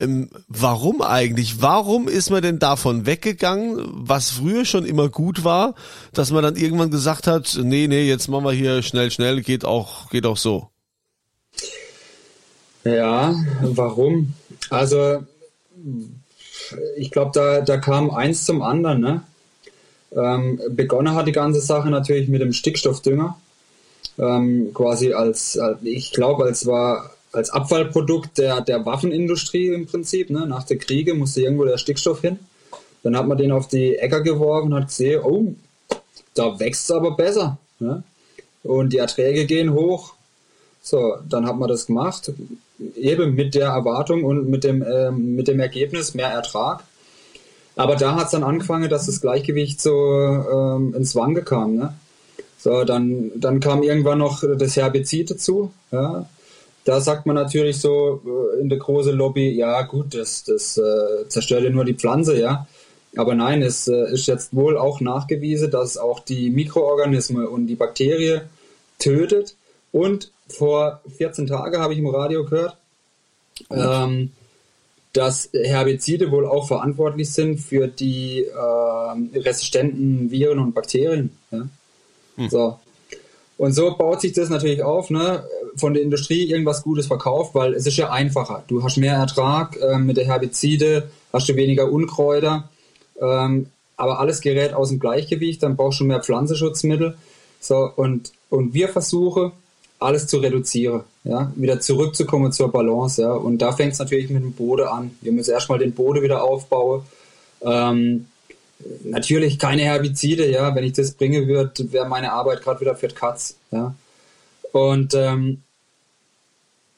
Ähm, 0.00 0.30
warum 0.48 1.02
eigentlich? 1.02 1.60
Warum 1.60 2.08
ist 2.08 2.30
man 2.30 2.40
denn 2.40 2.58
davon 2.58 3.04
weggegangen, 3.04 3.86
was 3.90 4.30
früher 4.30 4.64
schon 4.64 4.86
immer 4.86 5.10
gut 5.10 5.44
war, 5.44 5.74
dass 6.14 6.30
man 6.30 6.42
dann 6.42 6.56
irgendwann 6.56 6.90
gesagt 6.90 7.26
hat, 7.26 7.58
nee, 7.62 7.86
nee, 7.86 8.08
jetzt 8.08 8.28
machen 8.28 8.44
wir 8.44 8.52
hier 8.52 8.82
schnell, 8.82 9.10
schnell, 9.10 9.42
geht 9.42 9.66
auch, 9.66 10.08
geht 10.08 10.24
auch 10.24 10.38
so. 10.38 10.70
Ja, 12.84 13.34
warum? 13.60 14.34
Also, 14.70 15.24
ich 16.96 17.10
glaube, 17.10 17.32
da, 17.34 17.60
da 17.60 17.76
kam 17.76 18.10
eins 18.10 18.44
zum 18.44 18.62
anderen. 18.62 19.00
Ne? 19.00 19.22
Ähm, 20.16 20.60
begonnen 20.70 21.14
hat 21.14 21.26
die 21.26 21.32
ganze 21.32 21.60
Sache 21.60 21.90
natürlich 21.90 22.28
mit 22.28 22.40
dem 22.40 22.52
Stickstoffdünger. 22.52 23.38
Ähm, 24.18 24.70
quasi 24.74 25.12
als, 25.12 25.58
ich 25.82 26.12
glaube, 26.12 26.44
als 26.44 26.66
war 26.66 27.10
als 27.32 27.50
Abfallprodukt 27.50 28.38
der, 28.38 28.60
der 28.60 28.84
Waffenindustrie 28.84 29.68
im 29.68 29.86
Prinzip. 29.86 30.30
Ne? 30.30 30.46
Nach 30.46 30.64
der 30.64 30.78
Kriege 30.78 31.14
musste 31.14 31.42
irgendwo 31.42 31.64
der 31.64 31.78
Stickstoff 31.78 32.20
hin. 32.20 32.38
Dann 33.02 33.16
hat 33.16 33.26
man 33.26 33.38
den 33.38 33.52
auf 33.52 33.68
die 33.68 33.96
Äcker 33.96 34.20
geworfen 34.20 34.72
und 34.72 34.80
hat 34.80 34.88
gesehen, 34.88 35.22
oh, 35.22 35.54
da 36.34 36.58
wächst 36.58 36.84
es 36.84 36.90
aber 36.90 37.12
besser. 37.12 37.58
Ne? 37.78 38.02
Und 38.62 38.92
die 38.92 38.98
Erträge 38.98 39.46
gehen 39.46 39.72
hoch. 39.72 40.14
So, 40.90 41.18
dann 41.28 41.46
hat 41.46 41.56
man 41.56 41.68
das 41.68 41.86
gemacht 41.86 42.32
eben 42.96 43.34
mit 43.34 43.54
der 43.54 43.68
Erwartung 43.68 44.24
und 44.24 44.48
mit 44.48 44.64
dem, 44.64 44.82
ähm, 44.82 45.36
mit 45.36 45.46
dem 45.46 45.60
Ergebnis 45.60 46.14
mehr 46.14 46.28
Ertrag. 46.28 46.82
Aber 47.76 47.94
da 47.94 48.16
hat 48.16 48.26
es 48.26 48.30
dann 48.32 48.42
angefangen, 48.42 48.90
dass 48.90 49.06
das 49.06 49.20
Gleichgewicht 49.20 49.80
so 49.80 49.92
ähm, 49.92 50.94
ins 50.96 51.14
Wanke 51.14 51.42
kam. 51.42 51.76
Ne? 51.76 51.94
So, 52.58 52.84
dann, 52.84 53.30
dann 53.36 53.60
kam 53.60 53.84
irgendwann 53.84 54.18
noch 54.18 54.42
das 54.58 54.76
Herbizid 54.76 55.30
dazu. 55.30 55.70
Ja. 55.92 56.26
Da 56.84 57.00
sagt 57.00 57.24
man 57.24 57.36
natürlich 57.36 57.80
so 57.80 58.20
äh, 58.26 58.60
in 58.60 58.68
der 58.68 58.78
großen 58.78 59.14
Lobby, 59.14 59.50
ja 59.50 59.82
gut, 59.82 60.14
das, 60.14 60.42
das 60.44 60.76
äh, 60.76 61.28
zerstört 61.28 61.62
ja 61.62 61.70
nur 61.70 61.84
die 61.84 61.94
Pflanze, 61.94 62.36
ja. 62.36 62.66
Aber 63.16 63.34
nein, 63.34 63.62
es 63.62 63.86
äh, 63.86 64.12
ist 64.12 64.26
jetzt 64.26 64.54
wohl 64.54 64.76
auch 64.76 65.00
nachgewiesen, 65.00 65.70
dass 65.70 65.98
auch 65.98 66.20
die 66.20 66.50
Mikroorganismen 66.50 67.46
und 67.46 67.66
die 67.66 67.76
Bakterie 67.76 68.40
tötet. 68.98 69.54
Und 69.92 70.30
vor 70.48 71.00
14 71.16 71.46
Tagen 71.46 71.78
habe 71.78 71.92
ich 71.92 71.98
im 71.98 72.06
Radio 72.06 72.44
gehört, 72.44 72.76
ähm, 73.70 74.32
dass 75.12 75.50
Herbizide 75.52 76.30
wohl 76.30 76.46
auch 76.46 76.68
verantwortlich 76.68 77.32
sind 77.32 77.58
für 77.58 77.88
die 77.88 78.44
äh, 78.44 79.38
resistenten 79.38 80.30
Viren 80.30 80.58
und 80.58 80.74
Bakterien. 80.74 81.36
Ja? 81.50 81.68
Hm. 82.36 82.48
So. 82.48 82.78
Und 83.58 83.72
so 83.72 83.94
baut 83.96 84.20
sich 84.20 84.32
das 84.32 84.48
natürlich 84.48 84.82
auf, 84.82 85.10
ne? 85.10 85.44
von 85.76 85.94
der 85.94 86.02
Industrie 86.02 86.48
irgendwas 86.48 86.82
Gutes 86.82 87.06
verkauft, 87.06 87.54
weil 87.54 87.74
es 87.74 87.86
ist 87.86 87.96
ja 87.96 88.10
einfacher. 88.10 88.64
Du 88.68 88.82
hast 88.82 88.96
mehr 88.96 89.14
Ertrag 89.14 89.76
äh, 89.76 89.98
mit 89.98 90.16
der 90.16 90.26
Herbizide, 90.26 91.10
hast 91.32 91.48
du 91.48 91.56
weniger 91.56 91.90
Unkräuter, 91.90 92.68
ähm, 93.20 93.66
aber 93.96 94.18
alles 94.18 94.40
gerät 94.40 94.72
aus 94.72 94.88
dem 94.88 94.98
Gleichgewicht, 94.98 95.62
dann 95.62 95.76
brauchst 95.76 96.00
du 96.00 96.04
mehr 96.04 96.22
Pflanzenschutzmittel. 96.22 97.16
So, 97.60 97.90
und, 97.94 98.32
und 98.48 98.72
wir 98.72 98.88
versuchen, 98.88 99.52
alles 100.00 100.26
zu 100.26 100.38
reduzieren, 100.38 101.02
ja, 101.24 101.52
wieder 101.54 101.78
zurückzukommen 101.78 102.52
zur 102.52 102.72
Balance, 102.72 103.20
ja. 103.22 103.32
Und 103.32 103.58
da 103.58 103.72
fängt 103.72 103.92
es 103.92 103.98
natürlich 103.98 104.30
mit 104.30 104.42
dem 104.42 104.54
Boden 104.54 104.88
an. 104.88 105.10
Wir 105.20 105.30
müssen 105.30 105.52
erstmal 105.52 105.78
den 105.78 105.92
Boden 105.92 106.22
wieder 106.22 106.42
aufbauen. 106.42 107.02
Ähm, 107.60 108.26
natürlich 109.04 109.58
keine 109.58 109.82
Herbizide, 109.82 110.50
ja. 110.50 110.74
Wenn 110.74 110.84
ich 110.84 110.94
das 110.94 111.12
bringen 111.12 111.46
würde, 111.46 111.92
wäre 111.92 112.08
meine 112.08 112.32
Arbeit 112.32 112.62
gerade 112.62 112.80
wieder 112.80 112.96
für 112.96 113.08
Katz, 113.08 113.56
ja. 113.70 113.94
Und 114.72 115.14
ähm, 115.14 115.62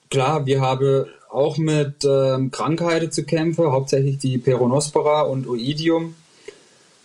klar, 0.09 0.47
wir 0.47 0.61
haben 0.61 1.07
auch 1.29 1.59
mit 1.59 2.05
ähm, 2.05 2.51
Krankheiten 2.51 3.11
zu 3.11 3.25
kämpfen, 3.25 3.73
hauptsächlich 3.73 4.19
die 4.19 4.39
Peronospora 4.39 5.23
und 5.23 5.49
Oidium. 5.49 6.15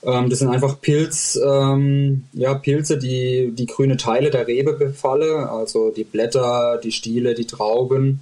Ähm, 0.07 0.29
das 0.29 0.39
sind 0.39 0.47
einfach 0.47 0.79
Pilz, 0.79 1.37
ähm, 1.45 2.23
ja, 2.31 2.53
Pilze, 2.53 2.97
die 2.97 3.51
die 3.53 3.65
grüne 3.65 3.97
Teile 3.97 4.31
der 4.31 4.47
Rebe 4.47 4.71
befallen, 4.73 5.43
also 5.43 5.91
die 5.91 6.05
Blätter, 6.05 6.79
die 6.81 6.93
Stiele, 6.93 7.35
die 7.35 7.45
Trauben. 7.45 8.21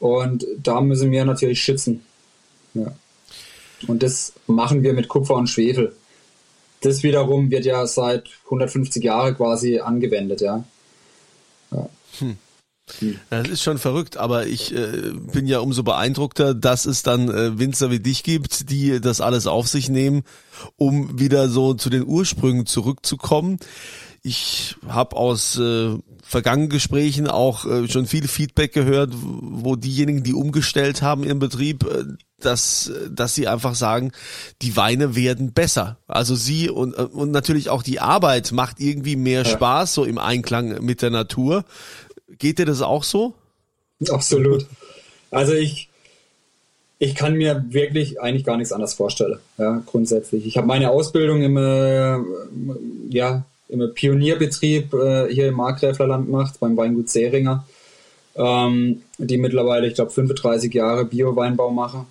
Und 0.00 0.44
da 0.60 0.80
müssen 0.80 1.12
wir 1.12 1.24
natürlich 1.24 1.62
schützen. 1.62 2.04
Ja. 2.74 2.92
Und 3.86 4.02
das 4.02 4.32
machen 4.48 4.82
wir 4.82 4.94
mit 4.94 5.06
Kupfer 5.06 5.36
und 5.36 5.46
Schwefel. 5.46 5.94
Das 6.80 7.04
wiederum 7.04 7.52
wird 7.52 7.66
ja 7.66 7.86
seit 7.86 8.28
150 8.46 9.04
Jahren 9.04 9.36
quasi 9.36 9.78
angewendet, 9.78 10.40
ja. 10.40 10.64
ja. 11.70 11.88
Hm. 12.18 12.36
Das 13.30 13.48
ist 13.48 13.62
schon 13.62 13.78
verrückt, 13.78 14.16
aber 14.16 14.46
ich 14.46 14.74
äh, 14.74 15.12
bin 15.32 15.46
ja 15.46 15.60
umso 15.60 15.82
beeindruckter, 15.82 16.54
dass 16.54 16.86
es 16.86 17.02
dann 17.02 17.28
äh, 17.28 17.58
Winzer 17.58 17.90
wie 17.90 18.00
dich 18.00 18.22
gibt, 18.22 18.70
die 18.70 19.00
das 19.00 19.20
alles 19.20 19.46
auf 19.46 19.68
sich 19.68 19.88
nehmen, 19.88 20.22
um 20.76 21.18
wieder 21.18 21.48
so 21.48 21.74
zu 21.74 21.90
den 21.90 22.06
Ursprüngen 22.06 22.66
zurückzukommen. 22.66 23.58
Ich 24.22 24.76
habe 24.86 25.16
aus 25.16 25.58
äh, 25.58 25.96
vergangenen 26.22 26.70
Gesprächen 26.70 27.26
auch 27.28 27.66
äh, 27.66 27.88
schon 27.88 28.06
viel 28.06 28.28
Feedback 28.28 28.72
gehört, 28.72 29.12
wo 29.14 29.76
diejenigen, 29.76 30.22
die 30.22 30.32
umgestellt 30.32 31.02
haben 31.02 31.24
im 31.24 31.38
Betrieb, 31.40 31.84
äh, 31.84 32.04
dass, 32.40 32.90
dass 33.10 33.34
sie 33.34 33.48
einfach 33.48 33.74
sagen, 33.74 34.12
die 34.62 34.76
Weine 34.76 35.14
werden 35.14 35.52
besser. 35.52 35.98
Also 36.06 36.34
sie 36.34 36.70
und, 36.70 36.96
äh, 36.96 37.02
und 37.02 37.32
natürlich 37.32 37.68
auch 37.68 37.82
die 37.82 38.00
Arbeit 38.00 38.52
macht 38.52 38.80
irgendwie 38.80 39.16
mehr 39.16 39.44
Spaß, 39.44 39.94
so 39.94 40.04
im 40.04 40.18
Einklang 40.18 40.84
mit 40.84 41.02
der 41.02 41.10
Natur. 41.10 41.64
Geht 42.38 42.58
dir 42.58 42.66
das 42.66 42.82
auch 42.82 43.04
so? 43.04 43.34
Absolut. 44.08 44.66
Also 45.30 45.52
ich, 45.54 45.88
ich 46.98 47.14
kann 47.14 47.34
mir 47.34 47.64
wirklich 47.68 48.20
eigentlich 48.20 48.44
gar 48.44 48.56
nichts 48.56 48.72
anderes 48.72 48.94
vorstellen, 48.94 49.38
ja, 49.58 49.82
grundsätzlich. 49.86 50.46
Ich 50.46 50.56
habe 50.56 50.66
meine 50.66 50.90
Ausbildung 50.90 51.42
im, 51.42 51.56
äh, 51.56 52.18
ja, 53.10 53.44
im 53.68 53.94
Pionierbetrieb 53.94 54.92
äh, 54.94 55.32
hier 55.32 55.48
im 55.48 55.54
Markgräflerland 55.54 56.26
gemacht, 56.26 56.54
beim 56.60 56.76
Weingut 56.76 57.08
Seringer, 57.08 57.66
ähm, 58.36 59.02
die 59.18 59.38
mittlerweile, 59.38 59.86
ich 59.86 59.94
glaube, 59.94 60.10
35 60.10 60.72
Jahre 60.72 61.04
Bio-Weinbau 61.04 61.70
machen. 61.70 62.06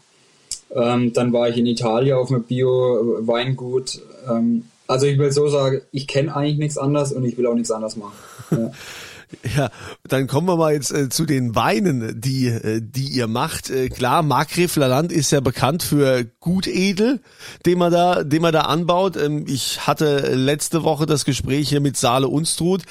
Ähm, 0.73 1.13
dann 1.13 1.33
war 1.33 1.49
ich 1.49 1.57
in 1.57 1.65
Italien 1.65 2.17
auf 2.17 2.31
einem 2.31 2.43
Bio-Weingut. 2.43 4.01
Ähm, 4.29 4.65
also 4.87 5.05
ich 5.05 5.17
will 5.19 5.31
so 5.31 5.47
sagen, 5.47 5.81
ich 5.91 6.07
kenne 6.07 6.35
eigentlich 6.35 6.57
nichts 6.57 6.77
anderes 6.77 7.11
und 7.11 7.23
ich 7.25 7.37
will 7.37 7.47
auch 7.47 7.55
nichts 7.55 7.71
anderes 7.71 7.95
machen. 7.95 8.17
Ja. 8.51 8.69
Ja, 9.55 9.69
dann 10.07 10.27
kommen 10.27 10.47
wir 10.47 10.57
mal 10.57 10.73
jetzt 10.73 10.91
äh, 10.91 11.09
zu 11.09 11.25
den 11.25 11.55
Weinen, 11.55 12.19
die, 12.19 12.47
äh, 12.47 12.81
die 12.81 13.07
ihr 13.07 13.27
macht. 13.27 13.69
Äh, 13.69 13.89
klar, 13.89 14.23
Markgräfler 14.23 14.87
Land 14.87 15.11
ist 15.11 15.31
ja 15.31 15.39
bekannt 15.39 15.83
für 15.83 16.25
Gutedel, 16.39 17.19
den 17.65 17.77
man 17.77 17.91
da, 17.91 18.23
den 18.23 18.41
man 18.41 18.53
da 18.53 18.61
anbaut. 18.61 19.17
Ähm, 19.17 19.45
ich 19.47 19.87
hatte 19.87 20.35
letzte 20.35 20.83
Woche 20.83 21.05
das 21.05 21.25
Gespräch 21.25 21.69
hier 21.69 21.81
mit 21.81 21.97
Saale 21.97 22.27
Unstrut. 22.27 22.83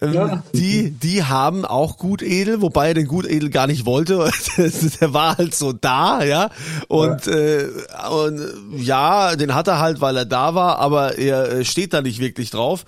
Ähm, 0.00 0.12
ja. 0.12 0.42
Die, 0.52 0.90
die 0.90 1.24
haben 1.24 1.64
auch 1.64 1.98
Gutedel, 1.98 2.60
wobei 2.60 2.88
er 2.88 2.94
den 2.94 3.06
Gutedel 3.06 3.50
gar 3.50 3.66
nicht 3.66 3.86
wollte. 3.86 4.30
Der 5.00 5.14
war 5.14 5.38
halt 5.38 5.54
so 5.54 5.72
da, 5.72 6.22
ja. 6.24 6.50
Und, 6.88 7.26
ja. 7.26 7.32
Äh, 7.32 7.68
und 8.10 8.40
ja, 8.78 9.36
den 9.36 9.54
hat 9.54 9.68
er 9.68 9.78
halt, 9.78 10.00
weil 10.00 10.16
er 10.16 10.24
da 10.24 10.54
war, 10.54 10.78
aber 10.78 11.18
er 11.18 11.50
äh, 11.50 11.64
steht 11.64 11.92
da 11.92 12.02
nicht 12.02 12.20
wirklich 12.20 12.50
drauf. 12.50 12.84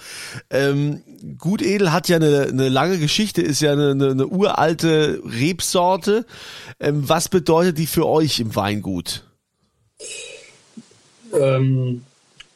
Ähm, 0.51 1.03
Gutedel 1.39 1.93
hat 1.93 2.09
ja 2.09 2.17
eine, 2.17 2.47
eine 2.49 2.69
lange 2.69 2.96
Geschichte, 2.99 3.43
ist 3.43 3.61
ja 3.61 3.73
eine, 3.73 3.91
eine, 3.91 4.11
eine 4.11 4.27
uralte 4.27 5.21
Rebsorte. 5.25 6.27
Ähm, 6.81 7.09
was 7.09 7.29
bedeutet 7.29 7.79
die 7.79 7.87
für 7.87 8.07
euch 8.07 8.41
im 8.41 8.55
Weingut? 8.55 9.25
Ähm, 11.33 12.03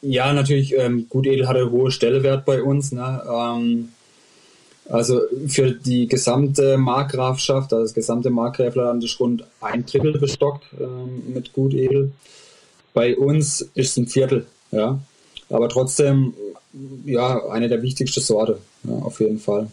ja, 0.01 0.33
natürlich, 0.33 0.75
ähm, 0.77 1.07
Gutedel 1.09 1.47
hat 1.47 1.55
einen 1.55 1.71
hohen 1.71 1.91
Stellewert 1.91 2.45
bei 2.45 2.61
uns. 2.61 2.91
Ne? 2.91 3.21
Ähm, 3.29 3.89
also 4.89 5.21
für 5.47 5.71
die 5.71 6.07
gesamte 6.07 6.77
Markgrafschaft, 6.77 7.71
also 7.71 7.85
das 7.85 7.93
gesamte 7.93 8.29
Markgräflerland 8.29 9.03
ist 9.03 9.19
rund 9.19 9.43
ein 9.61 9.85
Drittel 9.85 10.17
bestockt 10.17 10.65
ähm, 10.79 11.33
mit 11.33 11.53
Gutedel. 11.53 12.11
Bei 12.93 13.15
uns 13.15 13.61
ist 13.61 13.91
es 13.91 13.97
ein 13.97 14.07
Viertel, 14.07 14.45
ja. 14.71 14.99
Aber 15.49 15.69
trotzdem 15.69 16.33
ja, 17.05 17.45
eine 17.49 17.69
der 17.69 17.81
wichtigsten 17.81 18.21
Sorte, 18.21 18.59
ja, 18.83 18.93
auf 18.95 19.19
jeden 19.19 19.39
Fall. 19.39 19.67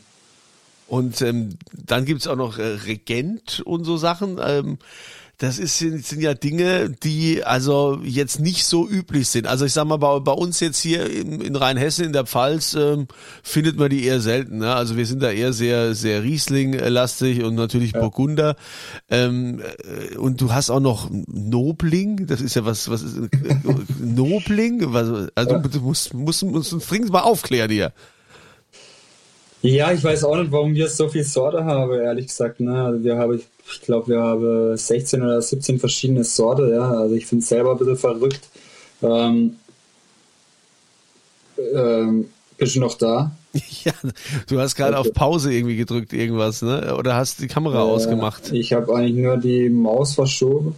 Und 0.88 1.20
ähm, 1.22 1.50
dann 1.72 2.04
gibt's 2.04 2.26
auch 2.26 2.36
noch 2.36 2.58
äh, 2.58 2.62
Regent 2.62 3.60
und 3.60 3.84
so 3.84 3.96
Sachen. 3.96 4.38
Ähm, 4.42 4.78
das 5.38 5.60
ist, 5.60 5.78
sind, 5.78 6.04
sind 6.04 6.20
ja 6.20 6.34
Dinge, 6.34 6.90
die 6.90 7.44
also 7.44 8.00
jetzt 8.02 8.40
nicht 8.40 8.64
so 8.64 8.88
üblich 8.88 9.28
sind. 9.28 9.46
Also 9.46 9.66
ich 9.66 9.72
sag 9.72 9.84
mal, 9.84 9.96
bei, 9.96 10.18
bei 10.18 10.32
uns 10.32 10.58
jetzt 10.58 10.80
hier 10.80 11.08
in, 11.08 11.40
in 11.40 11.54
Rheinhessen, 11.54 12.06
in 12.06 12.12
der 12.12 12.26
Pfalz, 12.26 12.74
ähm, 12.74 13.06
findet 13.44 13.78
man 13.78 13.88
die 13.88 14.04
eher 14.04 14.20
selten. 14.20 14.58
Ne? 14.58 14.74
Also 14.74 14.96
wir 14.96 15.06
sind 15.06 15.22
da 15.22 15.30
eher 15.30 15.52
sehr, 15.52 15.94
sehr 15.94 16.24
Riesling-lastig 16.24 17.44
und 17.44 17.54
natürlich 17.54 17.92
ja. 17.92 18.00
Burgunder. 18.00 18.56
Ähm, 19.08 19.60
äh, 19.60 20.16
und 20.16 20.40
du 20.40 20.52
hast 20.52 20.70
auch 20.70 20.80
noch 20.80 21.08
Nobling, 21.28 22.26
das 22.26 22.40
ist 22.40 22.56
ja 22.56 22.64
was, 22.64 22.90
was 22.90 23.02
ist 23.02 23.16
äh, 23.18 23.28
Nobling? 24.00 24.92
Was, 24.92 25.28
also 25.36 25.50
ja. 25.52 25.58
du 25.60 25.80
musst, 25.80 26.14
musst, 26.14 26.42
musst 26.42 26.72
uns 26.72 26.86
dringend 26.88 27.10
mal 27.10 27.20
aufklären 27.20 27.70
hier. 27.70 27.92
Ja, 29.62 29.92
ich 29.92 30.04
weiß 30.04 30.24
auch 30.24 30.36
nicht, 30.36 30.52
warum 30.52 30.74
wir 30.74 30.88
so 30.88 31.08
viel 31.08 31.24
Sorte 31.24 31.64
haben, 31.64 31.92
ehrlich 31.92 32.28
gesagt. 32.28 32.60
Ne? 32.60 32.82
Also 32.82 33.02
wir 33.02 33.18
haben, 33.18 33.34
ich 33.34 33.80
glaube, 33.82 34.08
wir 34.08 34.20
haben 34.20 34.76
16 34.76 35.22
oder 35.22 35.42
17 35.42 35.80
verschiedene 35.80 36.24
Sorte, 36.24 36.70
ja. 36.70 36.90
Also 36.92 37.14
ich 37.14 37.26
finde 37.26 37.42
es 37.42 37.48
selber 37.48 37.72
ein 37.72 37.78
bisschen 37.78 37.96
verrückt. 37.96 38.48
Ähm, 39.02 39.56
ähm, 41.74 42.26
bist 42.56 42.76
du 42.76 42.80
noch 42.80 42.94
da? 42.94 43.32
Ja, 43.84 43.92
du 44.46 44.60
hast 44.60 44.76
gerade 44.76 44.96
okay. 44.98 45.08
auf 45.08 45.14
Pause 45.14 45.52
irgendwie 45.52 45.76
gedrückt, 45.76 46.12
irgendwas, 46.12 46.62
ne? 46.62 46.94
Oder 46.96 47.16
hast 47.16 47.40
die 47.40 47.46
Kamera 47.48 47.78
äh, 47.78 47.82
ausgemacht? 47.82 48.52
Ich 48.52 48.72
habe 48.72 48.94
eigentlich 48.94 49.16
nur 49.16 49.36
die 49.36 49.68
Maus 49.68 50.14
verschoben. 50.14 50.76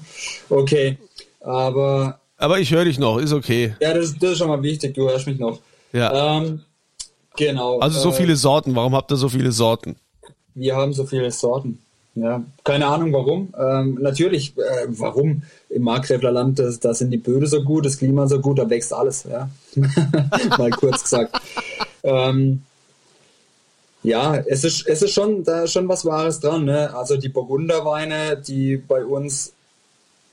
Okay, 0.49 0.97
aber. 1.41 2.21
Aber 2.37 2.61
ich 2.61 2.71
höre 2.71 2.85
dich 2.85 2.99
noch, 2.99 3.19
ist 3.19 3.33
okay. 3.33 3.75
Ja, 3.81 3.93
das, 3.93 4.17
das, 4.19 4.33
ist 4.33 4.39
schon 4.39 4.49
mal 4.49 4.63
wichtig, 4.63 4.95
du 4.95 5.11
hörst 5.11 5.27
mich 5.27 5.39
noch. 5.39 5.61
Ja. 5.93 6.39
Ähm, 6.39 6.63
genau. 7.41 7.79
Also 7.81 7.99
so 7.99 8.11
äh, 8.11 8.13
viele 8.13 8.37
Sorten, 8.37 8.77
warum 8.77 8.95
habt 8.95 9.11
ihr 9.11 9.17
so 9.17 9.29
viele 9.29 9.53
Sorten? 9.53 9.97
Wir 10.55 10.77
haben 10.77 10.93
so 10.93 11.05
viele 11.05 11.31
Sorten. 11.31 11.79
Ja, 12.15 12.43
keine 12.65 12.87
Ahnung 12.87 13.13
warum. 13.13 13.55
Ähm, 13.59 13.99
natürlich, 14.01 14.57
äh, 14.59 14.87
warum? 14.89 15.43
Im 15.69 15.83
Markgräflerland, 15.83 16.59
das, 16.59 16.81
da 16.81 16.93
sind 16.93 17.11
die 17.13 17.19
Böden 17.19 17.47
so 17.47 17.63
gut, 17.63 17.87
das 17.87 17.99
Klima 17.99 18.27
so 18.27 18.41
gut, 18.41 18.59
da 18.59 18.69
wächst 18.69 18.93
alles, 18.93 19.25
ja. 19.31 19.49
Mal 20.59 20.71
kurz 20.71 21.05
gesagt. 21.05 21.41
Ähm, 22.03 22.63
ja, 24.03 24.37
es 24.37 24.65
ist, 24.65 24.87
es 24.87 25.03
ist 25.03 25.13
schon, 25.13 25.45
da 25.45 25.65
ist 25.65 25.73
schon 25.73 25.89
was 25.89 26.05
Wahres 26.05 26.41
dran, 26.41 26.65
ne? 26.65 26.95
Also 26.95 27.17
die 27.17 27.29
Burgunderweine, 27.29 28.37
die 28.37 28.77
bei 28.77 29.05
uns 29.05 29.53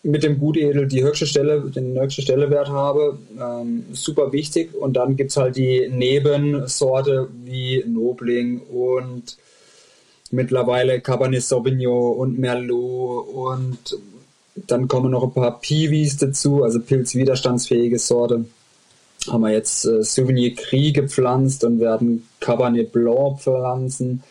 mit 0.07 0.23
dem 0.23 0.39
Gutedel 0.39 0.87
die 0.87 1.03
höchste 1.03 1.27
Stelle, 1.27 1.61
den 1.61 1.99
höchsten 1.99 2.21
Stellewert 2.21 2.69
habe. 2.69 3.19
Ähm, 3.39 3.85
super 3.91 4.31
wichtig. 4.31 4.73
Und 4.73 4.93
dann 4.93 5.15
gibt 5.15 5.31
es 5.31 5.37
halt 5.37 5.57
die 5.57 5.89
Nebensorte 5.89 7.27
wie 7.43 7.83
Nobling 7.85 8.61
und 8.61 9.37
mittlerweile 10.31 11.01
Cabernet 11.01 11.43
Sauvignon 11.43 12.17
und 12.17 12.39
Merlot 12.39 13.27
und 13.27 13.77
dann 14.55 14.87
kommen 14.87 15.11
noch 15.11 15.23
ein 15.23 15.33
paar 15.33 15.59
Piwis 15.59 16.17
dazu, 16.17 16.63
also 16.63 16.79
pilzwiderstandsfähige 16.79 17.99
Sorte. 17.99 18.45
Haben 19.29 19.41
wir 19.41 19.51
jetzt 19.51 19.85
äh, 19.85 20.03
Souvenir 20.03 20.55
Gris 20.55 20.93
gepflanzt 20.93 21.63
und 21.63 21.79
werden 21.79 22.27
Cabernet 22.39 22.91
Blanc 22.91 23.39
pflanzen. 23.39 24.23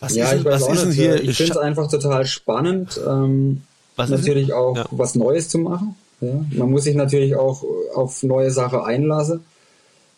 Was 0.00 0.16
ja, 0.16 0.26
ist, 0.26 0.40
ich 0.40 0.44
weiß 0.44 0.54
was 0.54 0.62
auch 0.64 0.74
ist 0.74 0.86
nicht. 0.86 0.96
hier? 0.96 1.22
Ich 1.22 1.36
finde 1.36 1.52
es 1.52 1.58
einfach 1.58 1.88
total 1.88 2.26
spannend, 2.26 3.00
ähm, 3.08 3.62
Was 3.96 4.10
ist 4.10 4.18
natürlich 4.18 4.46
denn? 4.48 4.56
auch 4.56 4.76
Ja. 4.76 4.86
was 4.90 5.14
Neues 5.14 5.48
zu 5.48 5.58
machen. 5.58 5.94
Ja. 6.20 6.32
Man 6.50 6.70
muss 6.70 6.84
sich 6.84 6.94
natürlich 6.94 7.34
auch 7.36 7.64
auf 7.94 8.22
neue 8.22 8.50
Sachen 8.50 8.80
einlassen, 8.80 9.40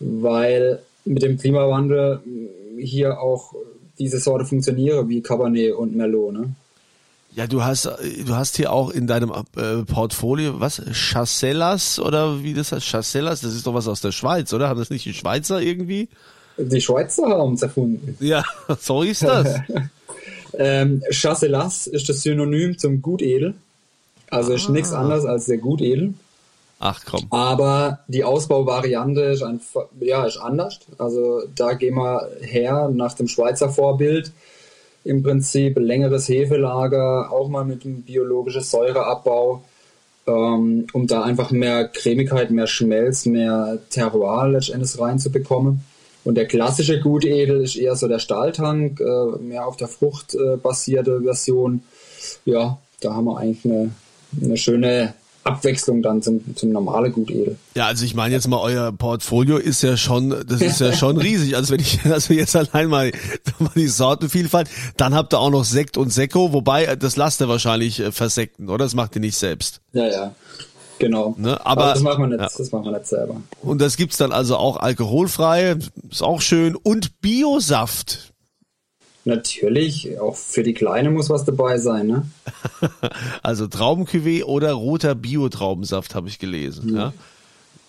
weil 0.00 0.80
mit 1.04 1.22
dem 1.22 1.38
Klimawandel 1.38 2.20
hier 2.78 3.20
auch 3.20 3.54
diese 3.98 4.18
Sorte 4.18 4.44
funktionieren 4.44 5.08
wie 5.08 5.22
Cabernet 5.22 5.72
und 5.74 5.94
Merlot. 5.96 6.32
Ne? 6.34 6.54
Ja, 7.34 7.46
du 7.46 7.62
hast, 7.64 7.86
du 7.86 8.34
hast 8.34 8.56
hier 8.56 8.72
auch 8.72 8.90
in 8.90 9.06
deinem 9.06 9.32
äh, 9.56 9.82
Portfolio, 9.84 10.60
was? 10.60 10.80
Chasselas 10.92 11.98
oder 11.98 12.42
wie 12.42 12.54
das 12.54 12.70
heißt? 12.72 12.86
Chasselas, 12.86 13.40
das 13.40 13.54
ist 13.54 13.66
doch 13.66 13.74
was 13.74 13.88
aus 13.88 14.00
der 14.00 14.12
Schweiz, 14.12 14.52
oder? 14.52 14.68
Haben 14.68 14.78
das 14.78 14.90
nicht 14.90 15.04
die 15.04 15.14
Schweizer 15.14 15.60
irgendwie? 15.60 16.08
Die 16.58 16.80
Schweizer 16.80 17.26
haben 17.26 17.54
es 17.54 17.62
erfunden. 17.62 18.16
Ja, 18.20 18.44
so 18.80 19.02
ist 19.02 19.22
das. 19.22 19.60
Ähm, 20.56 21.02
Chasselas 21.10 21.88
ist 21.88 22.08
das 22.08 22.22
Synonym 22.22 22.78
zum 22.78 23.02
Gutedel. 23.02 23.54
Also 24.30 24.52
ist 24.52 24.68
nichts 24.68 24.92
Ah. 24.92 25.00
anderes 25.00 25.24
als 25.24 25.46
der 25.46 25.58
Gutedel. 25.58 26.14
Ach 26.80 27.00
komm. 27.08 27.26
Aber 27.30 28.00
die 28.08 28.24
Ausbauvariante 28.24 29.22
ist 29.22 29.42
einfach, 29.42 29.86
ja, 30.00 30.24
ist 30.26 30.38
anders. 30.38 30.80
Also 30.98 31.42
da 31.54 31.72
gehen 31.74 31.94
wir 31.94 32.28
her 32.40 32.90
nach 32.92 33.14
dem 33.14 33.28
Schweizer 33.28 33.70
Vorbild. 33.70 34.32
Im 35.04 35.22
Prinzip 35.22 35.78
längeres 35.78 36.28
Hefelager, 36.28 37.30
auch 37.30 37.48
mal 37.48 37.64
mit 37.64 37.84
einem 37.84 38.02
biologischen 38.02 38.62
Säureabbau, 38.62 39.62
ähm, 40.26 40.86
um 40.92 41.06
da 41.06 41.22
einfach 41.22 41.50
mehr 41.50 41.88
Cremigkeit, 41.88 42.50
mehr 42.50 42.66
Schmelz, 42.66 43.26
mehr 43.26 43.78
Terroir 43.90 44.48
letztendlich 44.48 44.98
reinzubekommen. 44.98 45.84
Und 46.24 46.36
der 46.36 46.46
klassische 46.46 47.00
Gutedel 47.00 47.62
ist 47.62 47.76
eher 47.76 47.96
so 47.96 48.08
der 48.08 48.18
Stahltank, 48.18 48.98
äh, 49.00 49.42
mehr 49.42 49.66
auf 49.66 49.76
der 49.76 49.88
Frucht 49.88 50.34
äh, 50.34 50.56
basierte 50.56 51.20
Version. 51.20 51.82
Ja, 52.46 52.78
da 53.02 53.12
haben 53.14 53.26
wir 53.26 53.36
eigentlich 53.36 53.64
eine, 53.66 53.90
eine 54.42 54.56
schöne 54.56 55.14
Abwechslung 55.44 56.02
dann 56.02 56.22
zum, 56.22 56.56
zum 56.56 56.70
normalen 56.70 57.12
Gutedel. 57.12 57.56
Ja, 57.74 57.86
also 57.86 58.04
ich 58.04 58.14
meine 58.14 58.34
jetzt 58.34 58.48
mal, 58.48 58.60
euer 58.60 58.92
Portfolio 58.92 59.58
ist 59.58 59.82
ja 59.82 59.96
schon, 59.96 60.30
das 60.48 60.62
ist 60.62 60.80
ja 60.80 60.92
schon 60.94 61.18
riesig. 61.18 61.54
Also 61.54 61.74
wenn 61.74 61.80
ich, 61.80 62.02
also 62.10 62.32
jetzt 62.32 62.56
allein 62.56 62.88
mal, 62.88 63.12
mal 63.58 63.70
die 63.74 63.88
Sortenvielfalt, 63.88 64.68
dann 64.96 65.14
habt 65.14 65.34
ihr 65.34 65.38
auch 65.38 65.50
noch 65.50 65.64
Sekt 65.64 65.96
und 65.98 66.10
Sekko, 66.12 66.52
wobei 66.52 66.86
äh, 66.86 66.96
das 66.96 67.16
lasst 67.16 67.42
ihr 67.42 67.48
wahrscheinlich 67.48 68.00
äh, 68.00 68.10
versekten, 68.10 68.68
oder? 68.70 68.84
Das 68.84 68.94
macht 68.94 69.14
ihr 69.16 69.20
nicht 69.20 69.36
selbst. 69.36 69.80
Ja, 69.92 70.06
ja. 70.06 70.34
Genau. 70.98 71.34
Ne, 71.36 71.64
aber- 71.66 71.92
das 71.92 72.00
machen 72.00 72.22
wir 72.22 72.28
nicht, 72.28 72.40
ja. 72.40 72.48
das 72.56 72.72
machen 72.72 72.84
wir 72.84 72.92
nicht 72.92 73.06
selber. 73.06 73.36
Und 73.60 73.80
das 73.80 73.96
gibt's 73.96 74.16
dann 74.16 74.32
also 74.32 74.56
auch 74.56 74.78
alkoholfrei, 74.78 75.76
ist 76.10 76.22
auch 76.22 76.40
schön. 76.40 76.76
Und 76.76 77.20
Biosaft. 77.20 78.33
Natürlich, 79.26 80.18
auch 80.20 80.36
für 80.36 80.62
die 80.62 80.74
Kleine 80.74 81.10
muss 81.10 81.30
was 81.30 81.44
dabei 81.44 81.78
sein, 81.78 82.06
ne? 82.06 82.26
Also 83.42 83.66
Traubencuvée 83.66 84.44
oder 84.44 84.72
roter 84.72 85.14
Bio-Traubensaft 85.14 86.14
habe 86.14 86.28
ich 86.28 86.38
gelesen. 86.38 86.94
Ja, 86.94 87.12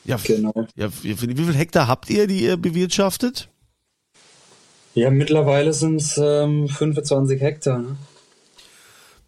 ja, 0.05 0.17
Genau. 0.23 0.53
ja 0.75 0.89
wie, 1.01 1.19
wie 1.19 1.43
viel 1.43 1.53
Hektar 1.53 1.87
habt 1.87 2.09
ihr, 2.09 2.27
die 2.27 2.43
ihr 2.43 2.57
bewirtschaftet? 2.57 3.49
Ja, 4.93 5.09
mittlerweile 5.09 5.73
sind 5.73 5.97
es 5.97 6.17
ähm, 6.17 6.69
25 6.69 7.41
Hektar, 7.41 7.79
ne? 7.79 7.97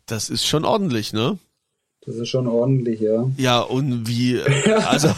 Das 0.05 0.29
ist 0.29 0.45
schon 0.45 0.63
ordentlich, 0.63 1.11
ne? 1.11 1.37
Das 2.07 2.15
ist 2.15 2.29
schon 2.29 2.47
ordentlich, 2.47 3.01
ja. 3.01 3.29
Ja, 3.35 3.59
und 3.59 4.07
wie, 4.07 4.39
also, 4.87 5.09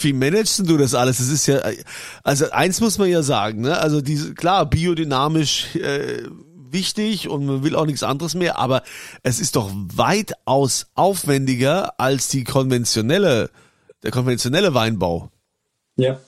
wie 0.00 0.12
managst 0.12 0.68
du 0.68 0.76
das 0.76 0.94
alles? 0.94 1.16
Das 1.16 1.30
ist 1.30 1.46
ja, 1.46 1.62
also 2.22 2.50
eins 2.50 2.82
muss 2.82 2.98
man 2.98 3.08
ja 3.08 3.22
sagen, 3.22 3.62
ne? 3.62 3.78
Also 3.78 4.02
diese, 4.02 4.34
klar, 4.34 4.68
biodynamisch 4.68 5.74
äh, 5.76 6.24
wichtig 6.70 7.30
und 7.30 7.46
man 7.46 7.64
will 7.64 7.74
auch 7.74 7.86
nichts 7.86 8.02
anderes 8.02 8.34
mehr, 8.34 8.58
aber 8.58 8.82
es 9.22 9.40
ist 9.40 9.56
doch 9.56 9.70
weitaus 9.72 10.88
aufwendiger 10.94 11.98
als 11.98 12.28
die 12.28 12.44
konventionelle, 12.44 13.48
der 14.02 14.10
konventionelle 14.10 14.74
Weinbau. 14.74 15.30
Ja. 15.96 16.20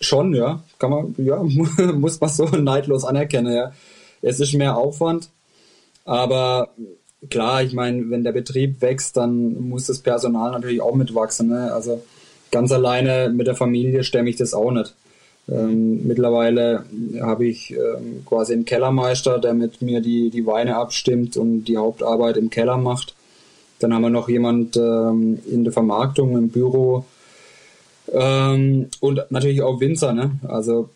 Schon, 0.00 0.34
ja. 0.34 0.64
Kann 0.80 0.90
man, 0.90 1.14
ja, 1.18 1.40
muss 1.92 2.20
man 2.20 2.30
so 2.30 2.46
neidlos 2.46 3.04
anerkennen, 3.04 3.54
ja. 3.54 3.72
Es 4.20 4.40
ist 4.40 4.52
mehr 4.54 4.76
Aufwand, 4.76 5.30
aber 6.04 6.70
klar, 7.30 7.62
ich 7.62 7.72
meine, 7.72 8.10
wenn 8.10 8.24
der 8.24 8.32
Betrieb 8.32 8.80
wächst, 8.80 9.16
dann 9.16 9.68
muss 9.68 9.86
das 9.86 10.00
Personal 10.00 10.52
natürlich 10.52 10.80
auch 10.80 10.94
mitwachsen. 10.94 11.48
Ne? 11.48 11.72
Also 11.72 12.02
ganz 12.50 12.72
alleine 12.72 13.30
mit 13.30 13.46
der 13.46 13.56
Familie 13.56 14.04
stemme 14.04 14.30
ich 14.30 14.36
das 14.36 14.54
auch 14.54 14.70
nicht. 14.70 14.94
Ähm, 15.48 16.06
mittlerweile 16.06 16.84
habe 17.20 17.46
ich 17.46 17.72
ähm, 17.72 18.24
quasi 18.26 18.52
einen 18.52 18.64
Kellermeister, 18.64 19.38
der 19.38 19.54
mit 19.54 19.80
mir 19.80 20.00
die, 20.00 20.30
die 20.30 20.46
Weine 20.46 20.76
abstimmt 20.76 21.36
und 21.36 21.64
die 21.64 21.76
Hauptarbeit 21.76 22.36
im 22.36 22.50
Keller 22.50 22.78
macht. 22.78 23.14
Dann 23.78 23.94
haben 23.94 24.02
wir 24.02 24.10
noch 24.10 24.28
jemand 24.28 24.76
ähm, 24.76 25.38
in 25.46 25.64
der 25.64 25.72
Vermarktung 25.72 26.36
im 26.36 26.48
Büro 26.48 27.04
ähm, 28.12 28.88
und 29.00 29.30
natürlich 29.30 29.62
auch 29.62 29.80
Winzer. 29.80 30.12
Ne? 30.12 30.32
Also 30.48 30.88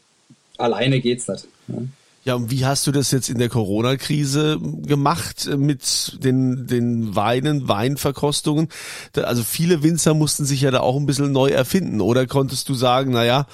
alleine 0.57 1.01
geht's 1.01 1.29
nicht. 1.29 1.47
Ne? 1.69 1.89
Ja, 2.23 2.35
und 2.35 2.51
wie 2.51 2.67
hast 2.67 2.87
du 2.87 2.93
das 2.93 3.11
jetzt 3.13 3.31
in 3.31 3.39
der 3.39 3.49
Corona-Krise 3.49 4.59
gemacht 4.61 5.47
äh, 5.47 5.57
mit 5.57 6.23
den, 6.23 6.67
den 6.67 7.17
Weinen, 7.17 7.67
Weinverkostungen? 7.67 8.69
Also 9.15 9.43
viele 9.43 9.83
Winzer 9.83 10.13
mussten 10.13 10.45
sich 10.45 10.61
ja 10.61 10.71
da 10.71 10.81
auch 10.81 10.97
ein 10.97 11.07
bisschen 11.07 11.33
neu 11.33 11.49
erfinden. 11.49 12.03
Oder 12.03 12.27
konntest 12.27 12.69
du 12.69 12.75
sagen, 12.75 13.13
naja, 13.13 13.47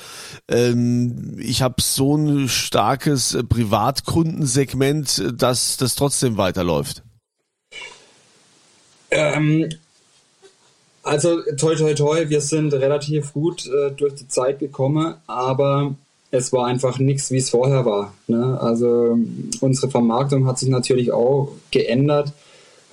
ähm, 0.48 1.37
ich 1.38 1.62
habe 1.62 1.76
so 1.81 2.16
ein 2.16 2.48
starkes 2.48 3.35
äh, 3.35 3.44
Privatkundensegment, 3.44 5.18
äh, 5.18 5.33
dass 5.33 5.76
das 5.76 5.94
trotzdem 5.94 6.37
weiterläuft? 6.37 7.05
Ähm, 9.12 9.68
also 11.05 11.40
toi 11.57 11.76
toi 11.76 11.94
toi, 11.94 12.29
wir 12.29 12.40
sind 12.40 12.74
relativ 12.74 13.33
gut 13.33 13.64
äh, 13.66 13.92
durch 13.92 14.16
die 14.16 14.26
Zeit 14.26 14.59
gekommen, 14.59 15.14
aber 15.29 15.94
es 16.31 16.53
war 16.53 16.67
einfach 16.67 16.99
nichts, 16.99 17.31
wie 17.31 17.39
es 17.39 17.51
vorher 17.51 17.85
war. 17.85 18.15
Ne? 18.27 18.59
Also 18.61 19.19
unsere 19.61 19.91
Vermarktung 19.91 20.47
hat 20.47 20.59
sich 20.59 20.69
natürlich 20.69 21.12
auch 21.12 21.53
geändert. 21.71 22.33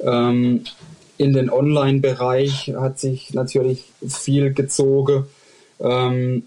Ähm, 0.02 0.64
in 1.18 1.34
den 1.34 1.50
Online-Bereich 1.50 2.74
hat 2.76 3.00
sich 3.00 3.34
natürlich 3.34 3.86
viel 4.08 4.54
gezogen. 4.54 5.26
Ähm, 5.80 6.44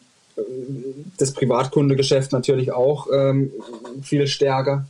das 1.17 1.33
Privatkundegeschäft 1.33 2.33
natürlich 2.33 2.73
auch 2.73 3.07
ähm, 3.13 3.53
viel 4.03 4.27
stärker 4.27 4.87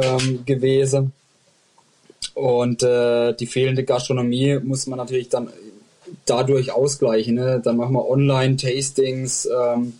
ähm, 0.00 0.44
gewesen. 0.46 1.12
Und 2.34 2.82
äh, 2.82 3.34
die 3.34 3.46
fehlende 3.46 3.84
Gastronomie 3.84 4.58
muss 4.62 4.86
man 4.86 4.98
natürlich 4.98 5.28
dann 5.28 5.50
dadurch 6.24 6.72
ausgleichen. 6.72 7.34
Ne? 7.34 7.60
Dann 7.62 7.76
machen 7.76 7.92
wir 7.92 8.08
Online-Tastings, 8.08 9.46
ähm, 9.46 9.94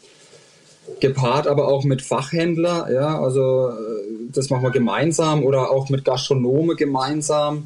gepaart 1.00 1.46
aber 1.46 1.68
auch 1.68 1.84
mit 1.84 2.02
Fachhändler. 2.02 2.90
Ja? 2.92 3.20
Also 3.20 3.68
äh, 3.68 3.72
das 4.32 4.50
machen 4.50 4.62
wir 4.62 4.70
gemeinsam 4.70 5.44
oder 5.44 5.70
auch 5.70 5.88
mit 5.88 6.04
Gastronome 6.04 6.76
gemeinsam. 6.76 7.64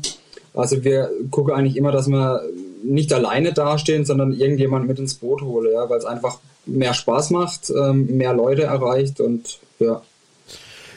Also 0.54 0.84
wir 0.84 1.10
gucken 1.30 1.54
eigentlich 1.54 1.76
immer, 1.76 1.92
dass 1.92 2.08
wir 2.08 2.42
nicht 2.84 3.12
alleine 3.12 3.52
dastehen, 3.52 4.04
sondern 4.04 4.32
irgendjemand 4.32 4.86
mit 4.86 4.98
ins 4.98 5.14
Boot 5.14 5.42
hole, 5.42 5.72
ja? 5.72 5.88
weil 5.88 5.98
es 5.98 6.04
einfach 6.04 6.38
mehr 6.66 6.94
Spaß 6.94 7.30
macht, 7.30 7.70
ähm, 7.70 8.16
mehr 8.16 8.34
Leute 8.34 8.62
erreicht 8.62 9.20
und 9.20 9.58
ja. 9.78 10.02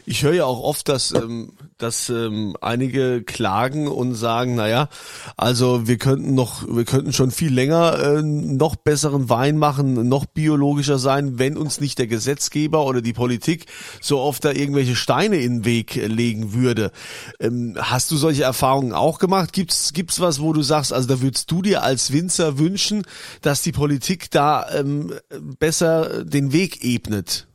Ich 0.05 0.23
höre 0.23 0.33
ja 0.33 0.45
auch 0.45 0.63
oft, 0.63 0.87
dass, 0.87 1.11
ähm, 1.11 1.49
dass 1.77 2.09
ähm, 2.09 2.55
einige 2.59 3.21
klagen 3.23 3.87
und 3.87 4.15
sagen, 4.15 4.55
naja, 4.55 4.89
also 5.35 5.87
wir 5.87 5.97
könnten 5.97 6.33
noch, 6.33 6.67
wir 6.67 6.85
könnten 6.85 7.13
schon 7.13 7.31
viel 7.31 7.53
länger 7.53 7.99
äh, 7.99 8.21
noch 8.23 8.75
besseren 8.75 9.29
Wein 9.29 9.57
machen, 9.57 10.07
noch 10.07 10.25
biologischer 10.25 10.97
sein, 10.97 11.37
wenn 11.37 11.55
uns 11.55 11.79
nicht 11.79 11.99
der 11.99 12.07
Gesetzgeber 12.07 12.85
oder 12.85 13.01
die 13.01 13.13
Politik 13.13 13.67
so 14.01 14.19
oft 14.19 14.43
da 14.43 14.51
irgendwelche 14.51 14.95
Steine 14.95 15.37
in 15.37 15.59
den 15.59 15.65
Weg 15.65 15.97
äh, 15.97 16.07
legen 16.07 16.53
würde. 16.53 16.91
Ähm, 17.39 17.75
hast 17.79 18.09
du 18.09 18.17
solche 18.17 18.43
Erfahrungen 18.43 18.93
auch 18.93 19.19
gemacht? 19.19 19.53
Gibt's 19.53 19.93
gibt's 19.93 20.19
was, 20.19 20.41
wo 20.41 20.53
du 20.53 20.63
sagst, 20.63 20.91
also 20.91 21.07
da 21.07 21.21
würdest 21.21 21.51
du 21.51 21.61
dir 21.61 21.83
als 21.83 22.11
Winzer 22.11 22.57
wünschen, 22.57 23.03
dass 23.41 23.61
die 23.61 23.71
Politik 23.71 24.31
da 24.31 24.67
ähm, 24.71 25.13
besser 25.59 26.23
den 26.23 26.53
Weg 26.53 26.83
ebnet? 26.83 27.47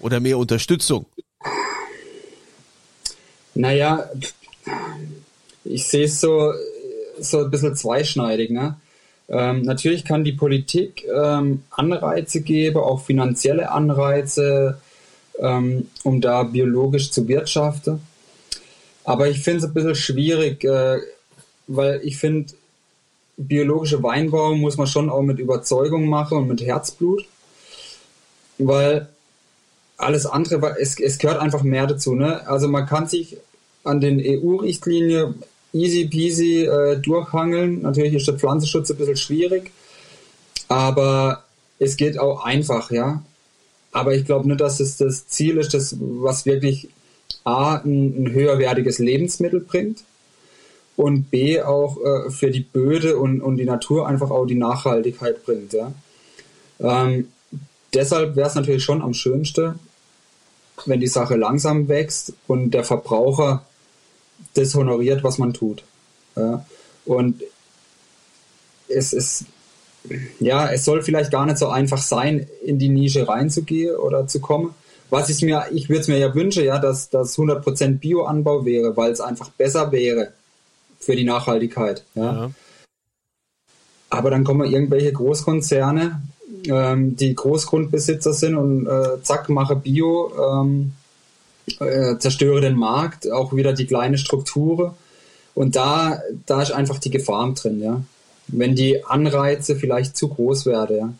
Oder 0.00 0.20
mehr 0.20 0.38
Unterstützung? 0.38 1.06
Naja, 3.56 4.10
ich 5.64 5.86
sehe 5.86 6.04
es 6.04 6.20
so, 6.20 6.52
so 7.18 7.44
ein 7.44 7.50
bisschen 7.50 7.74
zweischneidig. 7.74 8.50
Ne? 8.50 8.76
Ähm, 9.28 9.62
natürlich 9.62 10.04
kann 10.04 10.24
die 10.24 10.32
Politik 10.32 11.06
ähm, 11.06 11.64
Anreize 11.70 12.42
geben, 12.42 12.78
auch 12.78 13.04
finanzielle 13.04 13.70
Anreize, 13.70 14.78
ähm, 15.38 15.88
um 16.04 16.20
da 16.20 16.42
biologisch 16.42 17.10
zu 17.10 17.26
wirtschaften. 17.28 18.00
Aber 19.04 19.28
ich 19.28 19.40
finde 19.40 19.58
es 19.58 19.64
ein 19.64 19.74
bisschen 19.74 19.94
schwierig, 19.94 20.62
äh, 20.64 20.98
weil 21.66 22.00
ich 22.04 22.18
finde, 22.18 22.52
biologische 23.38 24.02
Weinbau 24.02 24.54
muss 24.54 24.76
man 24.76 24.86
schon 24.86 25.08
auch 25.08 25.22
mit 25.22 25.38
Überzeugung 25.38 26.08
machen 26.08 26.38
und 26.38 26.48
mit 26.48 26.60
Herzblut, 26.60 27.24
weil 28.58 29.08
alles 29.96 30.26
andere, 30.26 30.76
es, 30.78 30.98
es 31.00 31.18
gehört 31.18 31.40
einfach 31.40 31.62
mehr 31.62 31.86
dazu. 31.86 32.14
Ne? 32.14 32.46
Also 32.46 32.68
man 32.68 32.86
kann 32.86 33.06
sich 33.06 33.38
an 33.86 34.00
den 34.00 34.20
EU-Richtlinien 34.20 35.34
easy 35.72 36.06
peasy 36.06 36.64
äh, 36.64 36.98
durchhangeln. 36.98 37.82
Natürlich 37.82 38.14
ist 38.14 38.26
der 38.26 38.38
Pflanzenschutz 38.38 38.90
ein 38.90 38.96
bisschen 38.96 39.16
schwierig, 39.16 39.70
aber 40.68 41.44
es 41.78 41.96
geht 41.96 42.18
auch 42.18 42.44
einfach, 42.44 42.90
ja. 42.90 43.22
Aber 43.92 44.14
ich 44.14 44.24
glaube 44.24 44.48
nicht, 44.48 44.60
dass 44.60 44.80
es 44.80 44.96
das 44.96 45.26
Ziel 45.28 45.58
ist, 45.58 45.74
das, 45.74 45.96
was 45.98 46.46
wirklich 46.46 46.88
A, 47.44 47.76
ein, 47.76 48.24
ein 48.24 48.32
höherwertiges 48.32 48.98
Lebensmittel 48.98 49.60
bringt 49.60 50.02
und 50.96 51.30
B, 51.30 51.60
auch 51.62 51.98
äh, 52.02 52.30
für 52.30 52.50
die 52.50 52.60
Böde 52.60 53.16
und, 53.18 53.40
und 53.40 53.56
die 53.56 53.64
Natur 53.64 54.06
einfach 54.06 54.30
auch 54.30 54.46
die 54.46 54.54
Nachhaltigkeit 54.54 55.44
bringt, 55.44 55.72
ja. 55.72 55.92
Ähm, 56.78 57.28
deshalb 57.94 58.36
wäre 58.36 58.48
es 58.48 58.54
natürlich 58.54 58.84
schon 58.84 59.00
am 59.00 59.14
schönsten, 59.14 59.78
wenn 60.84 61.00
die 61.00 61.06
Sache 61.06 61.36
langsam 61.36 61.88
wächst 61.88 62.34
und 62.46 62.72
der 62.72 62.84
Verbraucher 62.84 63.64
das 64.54 64.74
honoriert, 64.74 65.22
was 65.24 65.38
man 65.38 65.52
tut. 65.52 65.84
Ja. 66.36 66.64
Und 67.04 67.42
es 68.88 69.12
ist, 69.12 69.46
ja, 70.40 70.70
es 70.70 70.84
soll 70.84 71.02
vielleicht 71.02 71.30
gar 71.30 71.46
nicht 71.46 71.58
so 71.58 71.68
einfach 71.68 72.02
sein, 72.02 72.46
in 72.64 72.78
die 72.78 72.88
Nische 72.88 73.28
reinzugehen 73.28 73.96
oder 73.96 74.26
zu 74.26 74.40
kommen. 74.40 74.74
Was 75.08 75.28
ich 75.30 75.42
mir, 75.42 75.66
ich 75.70 75.88
würde 75.88 76.00
es 76.00 76.08
mir 76.08 76.18
ja 76.18 76.34
wünschen, 76.34 76.64
ja, 76.64 76.78
dass 76.78 77.10
das 77.10 77.36
100% 77.36 77.98
Bioanbau 77.98 78.64
wäre, 78.64 78.96
weil 78.96 79.12
es 79.12 79.20
einfach 79.20 79.50
besser 79.50 79.92
wäre 79.92 80.32
für 80.98 81.14
die 81.14 81.24
Nachhaltigkeit. 81.24 82.04
Ja. 82.14 82.22
ja. 82.32 82.50
Aber 84.10 84.30
dann 84.30 84.44
kommen 84.44 84.70
irgendwelche 84.70 85.12
Großkonzerne, 85.12 86.22
ähm, 86.66 87.16
die 87.16 87.34
Großgrundbesitzer 87.34 88.32
sind 88.32 88.56
und 88.56 88.86
äh, 88.86 89.22
zack, 89.22 89.48
mache 89.48 89.76
Bio. 89.76 90.32
Ähm, 90.36 90.92
äh, 91.80 92.18
zerstöre 92.18 92.60
den 92.60 92.76
Markt, 92.76 93.30
auch 93.30 93.54
wieder 93.54 93.72
die 93.72 93.86
kleine 93.86 94.18
Struktur. 94.18 94.96
Und 95.54 95.76
da, 95.76 96.20
da 96.44 96.62
ist 96.62 96.72
einfach 96.72 96.98
die 96.98 97.10
Gefahr 97.10 97.52
drin, 97.54 97.80
ja. 97.80 98.02
Wenn 98.48 98.76
die 98.76 99.04
Anreize 99.04 99.74
vielleicht 99.74 100.16
zu 100.16 100.28
groß 100.28 100.66
werden, 100.66 100.96
ja. 100.96 101.12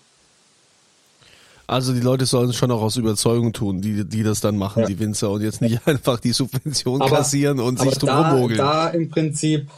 Also 1.66 1.92
die 1.92 2.00
Leute 2.00 2.26
sollen 2.26 2.50
es 2.50 2.56
schon 2.56 2.70
auch 2.70 2.80
aus 2.80 2.96
Überzeugung 2.96 3.52
tun, 3.52 3.80
die, 3.80 4.04
die 4.04 4.22
das 4.22 4.40
dann 4.40 4.56
machen, 4.56 4.82
ja. 4.82 4.86
die 4.86 5.00
Winzer, 5.00 5.30
und 5.30 5.42
jetzt 5.42 5.60
nicht 5.60 5.80
einfach 5.86 6.20
die 6.20 6.32
Subvention 6.32 7.02
aber, 7.02 7.16
kassieren 7.16 7.58
und 7.58 7.80
sich 7.80 7.98
drum 7.98 8.06
da, 8.06 8.34
mogeln. 8.34 8.58
Da 8.58 8.88
im 8.88 9.10
Prinzip 9.10 9.68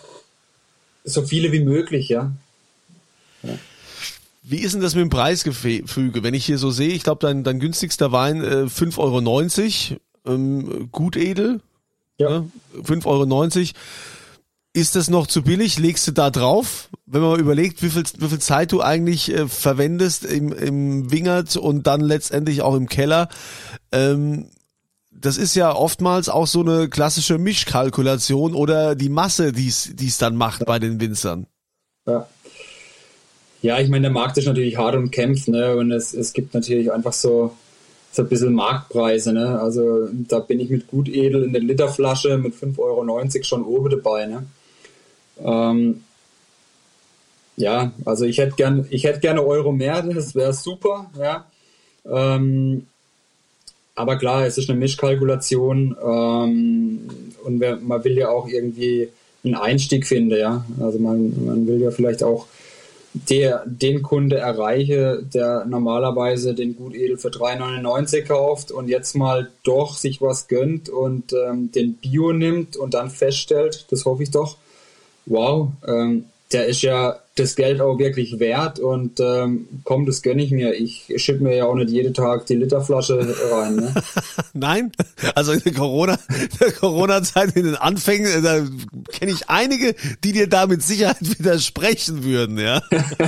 so 1.04 1.22
viele 1.22 1.50
wie 1.52 1.60
möglich, 1.60 2.10
ja. 2.10 2.32
ja. 3.42 3.54
Wie 4.42 4.58
ist 4.58 4.74
denn 4.74 4.82
das 4.82 4.94
mit 4.94 5.02
dem 5.02 5.10
Preisgefüge? 5.10 6.22
Wenn 6.22 6.34
ich 6.34 6.44
hier 6.44 6.58
so 6.58 6.70
sehe, 6.70 6.88
ich 6.88 7.04
glaube, 7.04 7.20
dein, 7.20 7.44
dein 7.44 7.60
günstigster 7.60 8.12
Wein 8.12 8.42
äh, 8.42 8.64
5,90 8.64 8.98
Euro 8.98 10.00
ähm, 10.28 10.88
Gutedel. 10.92 11.60
Ja. 12.18 12.40
Ne? 12.40 12.50
5,90 12.82 13.06
Euro. 13.06 13.78
Ist 14.74 14.96
das 14.96 15.08
noch 15.08 15.26
zu 15.26 15.42
billig? 15.42 15.78
Legst 15.78 16.06
du 16.06 16.12
da 16.12 16.30
drauf? 16.30 16.88
Wenn 17.06 17.22
man 17.22 17.30
mal 17.30 17.40
überlegt, 17.40 17.82
wie 17.82 17.90
viel, 17.90 18.04
wie 18.18 18.28
viel 18.28 18.38
Zeit 18.38 18.70
du 18.72 18.82
eigentlich 18.82 19.32
äh, 19.32 19.48
verwendest 19.48 20.24
im, 20.24 20.52
im 20.52 21.10
Wingert 21.10 21.56
und 21.56 21.86
dann 21.86 22.00
letztendlich 22.00 22.62
auch 22.62 22.74
im 22.74 22.88
Keller. 22.88 23.28
Ähm, 23.92 24.46
das 25.10 25.36
ist 25.36 25.56
ja 25.56 25.74
oftmals 25.74 26.28
auch 26.28 26.46
so 26.46 26.60
eine 26.60 26.88
klassische 26.88 27.38
Mischkalkulation 27.38 28.54
oder 28.54 28.94
die 28.94 29.08
Masse, 29.08 29.52
die 29.52 29.66
es 29.66 30.18
dann 30.18 30.36
macht 30.36 30.64
bei 30.64 30.78
den 30.78 31.00
Winzern. 31.00 31.46
Ja. 32.06 32.28
Ja, 33.60 33.80
ich 33.80 33.88
meine, 33.88 34.02
der 34.02 34.12
Markt 34.12 34.38
ist 34.38 34.46
natürlich 34.46 34.76
hart 34.76 34.94
und 34.94 35.10
kämpft, 35.10 35.48
ne? 35.48 35.74
Und 35.74 35.90
es, 35.90 36.14
es 36.14 36.32
gibt 36.32 36.54
natürlich 36.54 36.92
einfach 36.92 37.12
so, 37.12 37.56
so 38.12 38.22
ein 38.22 38.28
bisschen 38.28 38.54
Marktpreise. 38.54 39.32
Ne? 39.32 39.60
Also 39.60 40.08
da 40.12 40.40
bin 40.40 40.60
ich 40.60 40.70
mit 40.70 40.88
Gutedel 40.88 41.44
in 41.44 41.52
der 41.52 41.62
Literflasche 41.62 42.38
mit 42.38 42.54
5,90 42.54 42.78
Euro 42.78 43.44
schon 43.44 43.64
oben 43.64 43.90
dabei. 43.90 44.26
Ne? 44.26 44.46
Ähm, 45.42 46.04
ja, 47.56 47.92
also 48.04 48.24
ich 48.24 48.38
hätte 48.38 48.54
gern, 48.56 48.86
ich 48.90 49.04
hätte 49.04 49.20
gerne 49.20 49.44
Euro 49.44 49.72
mehr, 49.72 50.02
das 50.02 50.34
wäre 50.34 50.52
super, 50.52 51.10
ja. 51.18 51.44
Ähm, 52.06 52.86
aber 53.96 54.16
klar, 54.16 54.46
es 54.46 54.58
ist 54.58 54.70
eine 54.70 54.78
Mischkalkulation 54.78 55.96
ähm, 56.00 57.08
und 57.42 57.58
wer, 57.58 57.76
man 57.76 58.04
will 58.04 58.16
ja 58.16 58.28
auch 58.28 58.46
irgendwie 58.46 59.08
einen 59.44 59.56
Einstieg 59.56 60.06
finden, 60.06 60.38
ja. 60.38 60.64
Also 60.80 61.00
man, 61.00 61.44
man 61.44 61.66
will 61.66 61.80
ja 61.80 61.90
vielleicht 61.90 62.22
auch 62.22 62.46
der 63.28 63.64
den 63.66 64.02
Kunde 64.02 64.36
erreiche, 64.36 65.22
der 65.22 65.64
normalerweise 65.64 66.54
den 66.54 66.76
Gutedel 66.76 67.16
für 67.16 67.28
3,99 67.28 68.22
kauft 68.22 68.70
und 68.70 68.88
jetzt 68.88 69.14
mal 69.14 69.50
doch 69.64 69.96
sich 69.96 70.20
was 70.20 70.48
gönnt 70.48 70.88
und 70.88 71.32
ähm, 71.32 71.70
den 71.72 71.94
Bio 71.94 72.32
nimmt 72.32 72.76
und 72.76 72.94
dann 72.94 73.10
feststellt, 73.10 73.86
das 73.90 74.04
hoffe 74.04 74.22
ich 74.22 74.30
doch, 74.30 74.56
wow, 75.26 75.68
ähm, 75.86 76.26
der 76.52 76.66
ist 76.66 76.82
ja 76.82 77.18
das 77.38 77.56
Geld 77.56 77.80
auch 77.80 77.98
wirklich 77.98 78.38
wert 78.38 78.78
und 78.78 79.20
ähm, 79.20 79.68
komm, 79.84 80.06
das 80.06 80.22
gönne 80.22 80.42
ich 80.42 80.50
mir. 80.50 80.74
Ich 80.74 81.12
schütte 81.16 81.42
mir 81.42 81.56
ja 81.56 81.64
auch 81.64 81.74
nicht 81.74 81.90
jeden 81.90 82.14
Tag 82.14 82.46
die 82.46 82.54
Literflasche 82.54 83.18
rein. 83.52 83.76
Ne? 83.76 83.94
Nein, 84.52 84.92
also 85.34 85.52
in 85.52 85.60
der 85.60 85.72
Corona, 85.74 86.18
der 86.60 86.72
Corona-Zeit, 86.72 87.56
in 87.56 87.64
den 87.64 87.76
Anfängen, 87.76 88.42
da 88.42 88.66
kenne 89.12 89.32
ich 89.32 89.48
einige, 89.48 89.94
die 90.24 90.32
dir 90.32 90.48
da 90.48 90.66
mit 90.66 90.82
Sicherheit 90.82 91.16
widersprechen 91.38 92.24
würden, 92.24 92.58
ja. 92.58 92.82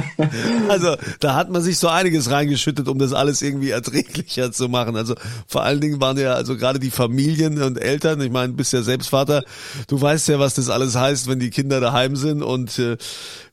also 0.68 0.96
da 1.20 1.34
hat 1.34 1.50
man 1.50 1.62
sich 1.62 1.78
so 1.78 1.88
einiges 1.88 2.30
reingeschüttet, 2.30 2.88
um 2.88 2.98
das 2.98 3.12
alles 3.12 3.42
irgendwie 3.42 3.70
erträglicher 3.70 4.52
zu 4.52 4.68
machen. 4.68 4.96
Also 4.96 5.14
vor 5.46 5.62
allen 5.62 5.80
Dingen 5.80 6.00
waren 6.00 6.18
ja 6.18 6.34
also 6.34 6.56
gerade 6.56 6.78
die 6.78 6.90
Familien 6.90 7.62
und 7.62 7.76
Eltern, 7.76 8.20
ich 8.20 8.30
meine, 8.30 8.52
bist 8.52 8.72
ja 8.72 8.82
selbst 8.82 9.08
Vater, 9.08 9.44
du 9.88 10.00
weißt 10.00 10.28
ja, 10.28 10.38
was 10.38 10.54
das 10.54 10.68
alles 10.68 10.96
heißt, 10.96 11.28
wenn 11.28 11.38
die 11.38 11.50
Kinder 11.50 11.80
daheim 11.80 12.16
sind 12.16 12.42
und 12.42 12.78
äh, 12.78 12.96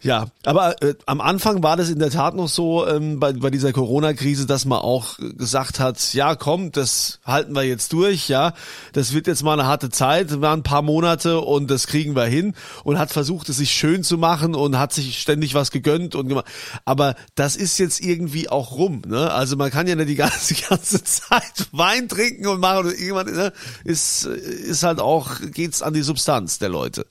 ja, 0.01 0.27
aber 0.47 0.81
äh, 0.81 0.95
am 1.07 1.19
Anfang 1.19 1.61
war 1.61 1.75
das 1.75 1.89
in 1.89 1.99
der 1.99 2.09
Tat 2.09 2.33
noch 2.33 2.47
so 2.47 2.87
ähm, 2.87 3.19
bei, 3.19 3.33
bei 3.33 3.49
dieser 3.49 3.73
Corona-Krise, 3.73 4.45
dass 4.45 4.63
man 4.63 4.79
auch 4.79 5.17
gesagt 5.19 5.81
hat, 5.81 6.13
ja 6.13 6.35
komm, 6.35 6.71
das 6.71 7.19
halten 7.25 7.53
wir 7.53 7.63
jetzt 7.63 7.91
durch, 7.91 8.29
ja, 8.29 8.53
das 8.93 9.13
wird 9.13 9.27
jetzt 9.27 9.43
mal 9.43 9.59
eine 9.59 9.67
harte 9.67 9.89
Zeit, 9.89 10.39
waren 10.39 10.61
ein 10.61 10.63
paar 10.63 10.83
Monate 10.83 11.41
und 11.41 11.69
das 11.69 11.85
kriegen 11.85 12.15
wir 12.15 12.23
hin 12.23 12.53
und 12.85 12.97
hat 12.97 13.11
versucht, 13.11 13.49
es 13.49 13.57
sich 13.57 13.71
schön 13.71 14.03
zu 14.03 14.17
machen 14.17 14.55
und 14.55 14.79
hat 14.79 14.93
sich 14.93 15.19
ständig 15.19 15.53
was 15.53 15.69
gegönnt 15.69 16.15
und 16.15 16.29
gemacht. 16.29 16.45
Aber 16.85 17.15
das 17.35 17.57
ist 17.57 17.77
jetzt 17.77 17.99
irgendwie 17.99 18.47
auch 18.47 18.71
rum, 18.71 19.01
ne? 19.05 19.29
Also 19.29 19.57
man 19.57 19.69
kann 19.69 19.85
ja 19.85 19.95
nicht 19.95 20.07
die 20.07 20.15
ganze, 20.15 20.53
die 20.53 20.61
ganze 20.61 21.03
Zeit 21.03 21.67
Wein 21.73 22.07
trinken 22.07 22.47
und 22.47 22.61
machen 22.61 22.85
und 22.85 22.97
irgendwann 22.97 23.33
ne, 23.33 23.51
ist, 23.83 24.25
ist 24.25 24.83
halt 24.83 25.01
auch, 25.01 25.41
geht's 25.51 25.81
an 25.81 25.93
die 25.93 26.03
Substanz 26.03 26.57
der 26.57 26.69
Leute. 26.69 27.05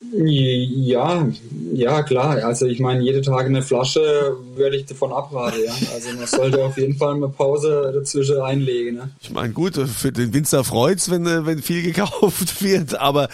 Ja, 0.00 1.28
ja, 1.72 2.02
klar. 2.04 2.44
Also 2.44 2.66
ich 2.66 2.78
meine, 2.78 3.02
jede 3.02 3.20
Tag 3.20 3.46
eine 3.46 3.62
Flasche 3.62 4.36
würde 4.54 4.76
ich 4.76 4.86
davon 4.86 5.12
abraten, 5.12 5.58
ja. 5.64 5.72
Also 5.92 6.10
man 6.16 6.26
sollte 6.26 6.64
auf 6.64 6.78
jeden 6.78 6.96
Fall 6.96 7.16
eine 7.16 7.28
Pause 7.28 7.90
dazwischen 7.92 8.40
einlegen. 8.40 8.94
Ne? 8.94 9.10
Ich 9.20 9.30
meine, 9.30 9.52
gut, 9.52 9.74
für 9.74 10.12
den 10.12 10.32
Winzer 10.32 10.62
freut's, 10.62 11.10
wenn, 11.10 11.26
äh, 11.26 11.44
wenn 11.46 11.60
viel 11.62 11.82
gekauft 11.82 12.62
wird, 12.62 12.94
aber 12.98 13.28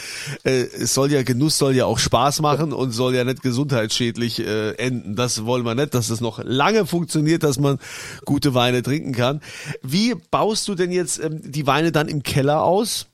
äh, 0.45 0.63
es 0.63 0.95
soll 0.95 1.13
ja, 1.13 1.23
Genuss 1.23 1.59
soll 1.59 1.77
ja 1.77 1.85
auch 1.85 1.99
Spaß 1.99 2.41
machen 2.41 2.73
und 2.73 2.93
soll 2.93 3.15
ja 3.15 3.25
nicht 3.25 3.43
gesundheitsschädlich 3.43 4.41
äh, 4.41 4.71
enden. 4.73 5.17
Das 5.17 5.45
wollen 5.45 5.67
wir 5.67 5.75
nicht, 5.75 5.93
dass 5.95 6.09
es 6.09 6.23
noch 6.23 6.43
lange 6.43 6.87
funktioniert, 6.87 7.43
dass 7.43 7.59
man 7.59 7.79
gute 8.25 8.55
Weine 8.55 8.83
trinken 8.83 9.13
kann. 9.13 9.43
Wie 9.83 10.15
baust 10.31 10.67
du 10.67 10.75
denn 10.75 10.93
jetzt 10.93 11.23
ähm, 11.23 11.41
die 11.45 11.67
Weine 11.67 11.93
dann 11.93 12.09
im 12.09 12.23
Keller 12.23 12.63
aus? 12.63 13.07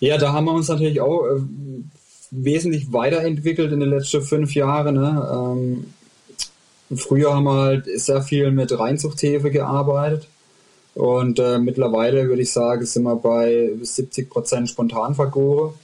Ja, 0.00 0.18
da 0.18 0.32
haben 0.32 0.44
wir 0.44 0.52
uns 0.52 0.68
natürlich 0.68 1.00
auch 1.00 1.26
äh, 1.26 1.40
wesentlich 2.30 2.92
weiterentwickelt 2.92 3.72
in 3.72 3.80
den 3.80 3.90
letzten 3.90 4.22
fünf 4.22 4.54
Jahren. 4.54 4.94
Ne? 4.94 5.86
Ähm, 6.90 6.96
früher 6.96 7.34
haben 7.34 7.44
wir 7.44 7.54
halt 7.54 7.86
sehr 8.00 8.22
viel 8.22 8.50
mit 8.50 8.78
Reinzuchthefe 8.78 9.50
gearbeitet. 9.50 10.28
Und 10.94 11.38
äh, 11.38 11.58
mittlerweile 11.58 12.28
würde 12.28 12.42
ich 12.42 12.52
sagen, 12.52 12.84
sind 12.86 13.02
wir 13.02 13.16
bei 13.16 13.70
70 13.80 14.30
Prozent 14.30 14.70
Spontanvergore. 14.70 15.74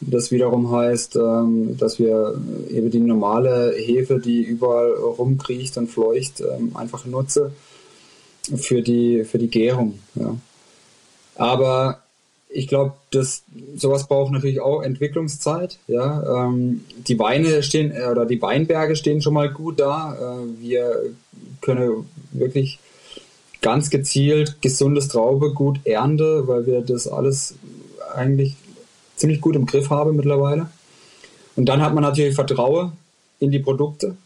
Das 0.00 0.30
wiederum 0.30 0.70
heißt, 0.70 1.16
ähm, 1.16 1.76
dass 1.76 1.98
wir 1.98 2.40
eben 2.70 2.90
die 2.90 3.00
normale 3.00 3.74
Hefe, 3.76 4.20
die 4.20 4.42
überall 4.42 4.92
rumkriecht 4.92 5.76
und 5.76 5.88
fleucht, 5.88 6.40
ähm, 6.40 6.76
einfach 6.76 7.04
nutzen 7.04 7.50
für 8.56 8.80
die, 8.80 9.24
für 9.24 9.38
die 9.38 9.48
Gärung. 9.48 9.98
Ja. 10.14 10.36
Aber 11.34 12.02
ich 12.48 12.66
glaube, 12.66 12.94
das 13.10 13.42
sowas 13.76 14.08
braucht 14.08 14.32
natürlich 14.32 14.60
auch 14.60 14.82
Entwicklungszeit. 14.82 15.78
Ja, 15.86 16.46
ähm, 16.46 16.84
die 17.06 17.18
Weine 17.18 17.62
stehen 17.62 17.92
äh, 17.92 18.06
oder 18.10 18.26
die 18.26 18.40
Weinberge 18.40 18.96
stehen 18.96 19.20
schon 19.20 19.34
mal 19.34 19.50
gut 19.50 19.80
da. 19.80 20.14
Äh, 20.14 20.60
wir 20.60 21.02
können 21.60 22.06
wirklich 22.32 22.78
ganz 23.60 23.90
gezielt 23.90 24.62
gesundes 24.62 25.08
Traube 25.08 25.52
gut 25.52 25.80
ernte, 25.84 26.46
weil 26.46 26.66
wir 26.66 26.80
das 26.80 27.06
alles 27.06 27.56
eigentlich 28.14 28.54
ziemlich 29.16 29.40
gut 29.40 29.56
im 29.56 29.66
Griff 29.66 29.90
haben 29.90 30.16
mittlerweile. 30.16 30.70
Und 31.56 31.66
dann 31.66 31.82
hat 31.82 31.92
man 31.92 32.04
natürlich 32.04 32.34
Vertrauen 32.34 32.92
in 33.40 33.50
die 33.50 33.58
Produkte. 33.58 34.16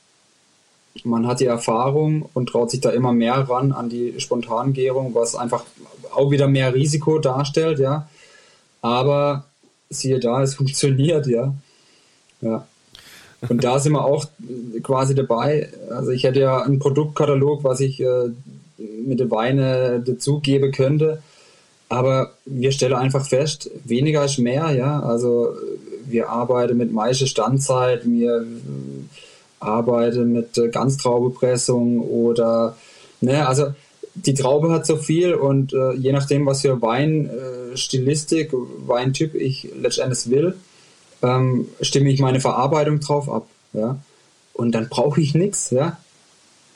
Man 1.04 1.26
hat 1.26 1.40
die 1.40 1.46
Erfahrung 1.46 2.28
und 2.34 2.50
traut 2.50 2.70
sich 2.70 2.80
da 2.80 2.90
immer 2.90 3.12
mehr 3.12 3.34
ran 3.48 3.72
an 3.72 3.88
die 3.88 4.14
Spontangärung, 4.18 5.14
was 5.14 5.34
einfach 5.34 5.64
auch 6.14 6.30
wieder 6.30 6.48
mehr 6.48 6.74
Risiko 6.74 7.18
darstellt, 7.18 7.78
ja. 7.78 8.08
Aber 8.82 9.46
siehe 9.88 10.20
da, 10.20 10.42
es 10.42 10.54
funktioniert, 10.54 11.26
ja. 11.26 11.54
Ja. 12.40 12.66
Und 13.48 13.64
da 13.64 13.78
sind 13.78 13.92
wir 13.92 14.04
auch 14.04 14.26
quasi 14.82 15.14
dabei. 15.14 15.68
Also 15.90 16.10
ich 16.10 16.24
hätte 16.24 16.40
ja 16.40 16.62
einen 16.62 16.78
Produktkatalog, 16.78 17.64
was 17.64 17.80
ich 17.80 18.00
äh, 18.00 18.28
mit 19.04 19.20
den 19.20 19.30
Weinen 19.30 20.04
dazugeben 20.04 20.72
könnte. 20.72 21.22
Aber 21.88 22.32
wir 22.46 22.72
stellen 22.72 22.94
einfach 22.94 23.26
fest, 23.26 23.70
weniger 23.84 24.24
ist 24.24 24.38
mehr, 24.38 24.70
ja. 24.70 25.00
Also 25.00 25.54
wir 26.06 26.28
arbeiten 26.28 26.76
mit 26.76 26.92
meiste 26.92 27.26
Standzeit, 27.26 28.04
wir 28.04 28.46
arbeiten 29.62 30.32
mit 30.32 30.60
Ganztraubepressung 30.72 32.00
oder, 32.00 32.76
ne, 33.20 33.46
also 33.46 33.72
die 34.14 34.34
Traube 34.34 34.70
hat 34.70 34.86
so 34.86 34.96
viel 34.96 35.34
und 35.34 35.72
äh, 35.72 35.92
je 35.92 36.12
nachdem, 36.12 36.44
was 36.46 36.60
für 36.62 36.80
Weinstilistik, 36.82 38.52
äh, 38.52 38.56
Weintyp 38.86 39.34
ich 39.34 39.68
letztendlich 39.80 40.30
will, 40.30 40.54
ähm, 41.22 41.68
stimme 41.80 42.10
ich 42.10 42.20
meine 42.20 42.40
Verarbeitung 42.40 43.00
drauf 43.00 43.30
ab. 43.30 43.46
Ja? 43.72 43.98
Und 44.52 44.72
dann 44.72 44.88
brauche 44.88 45.20
ich 45.20 45.34
nichts. 45.34 45.70
Ja? 45.70 45.98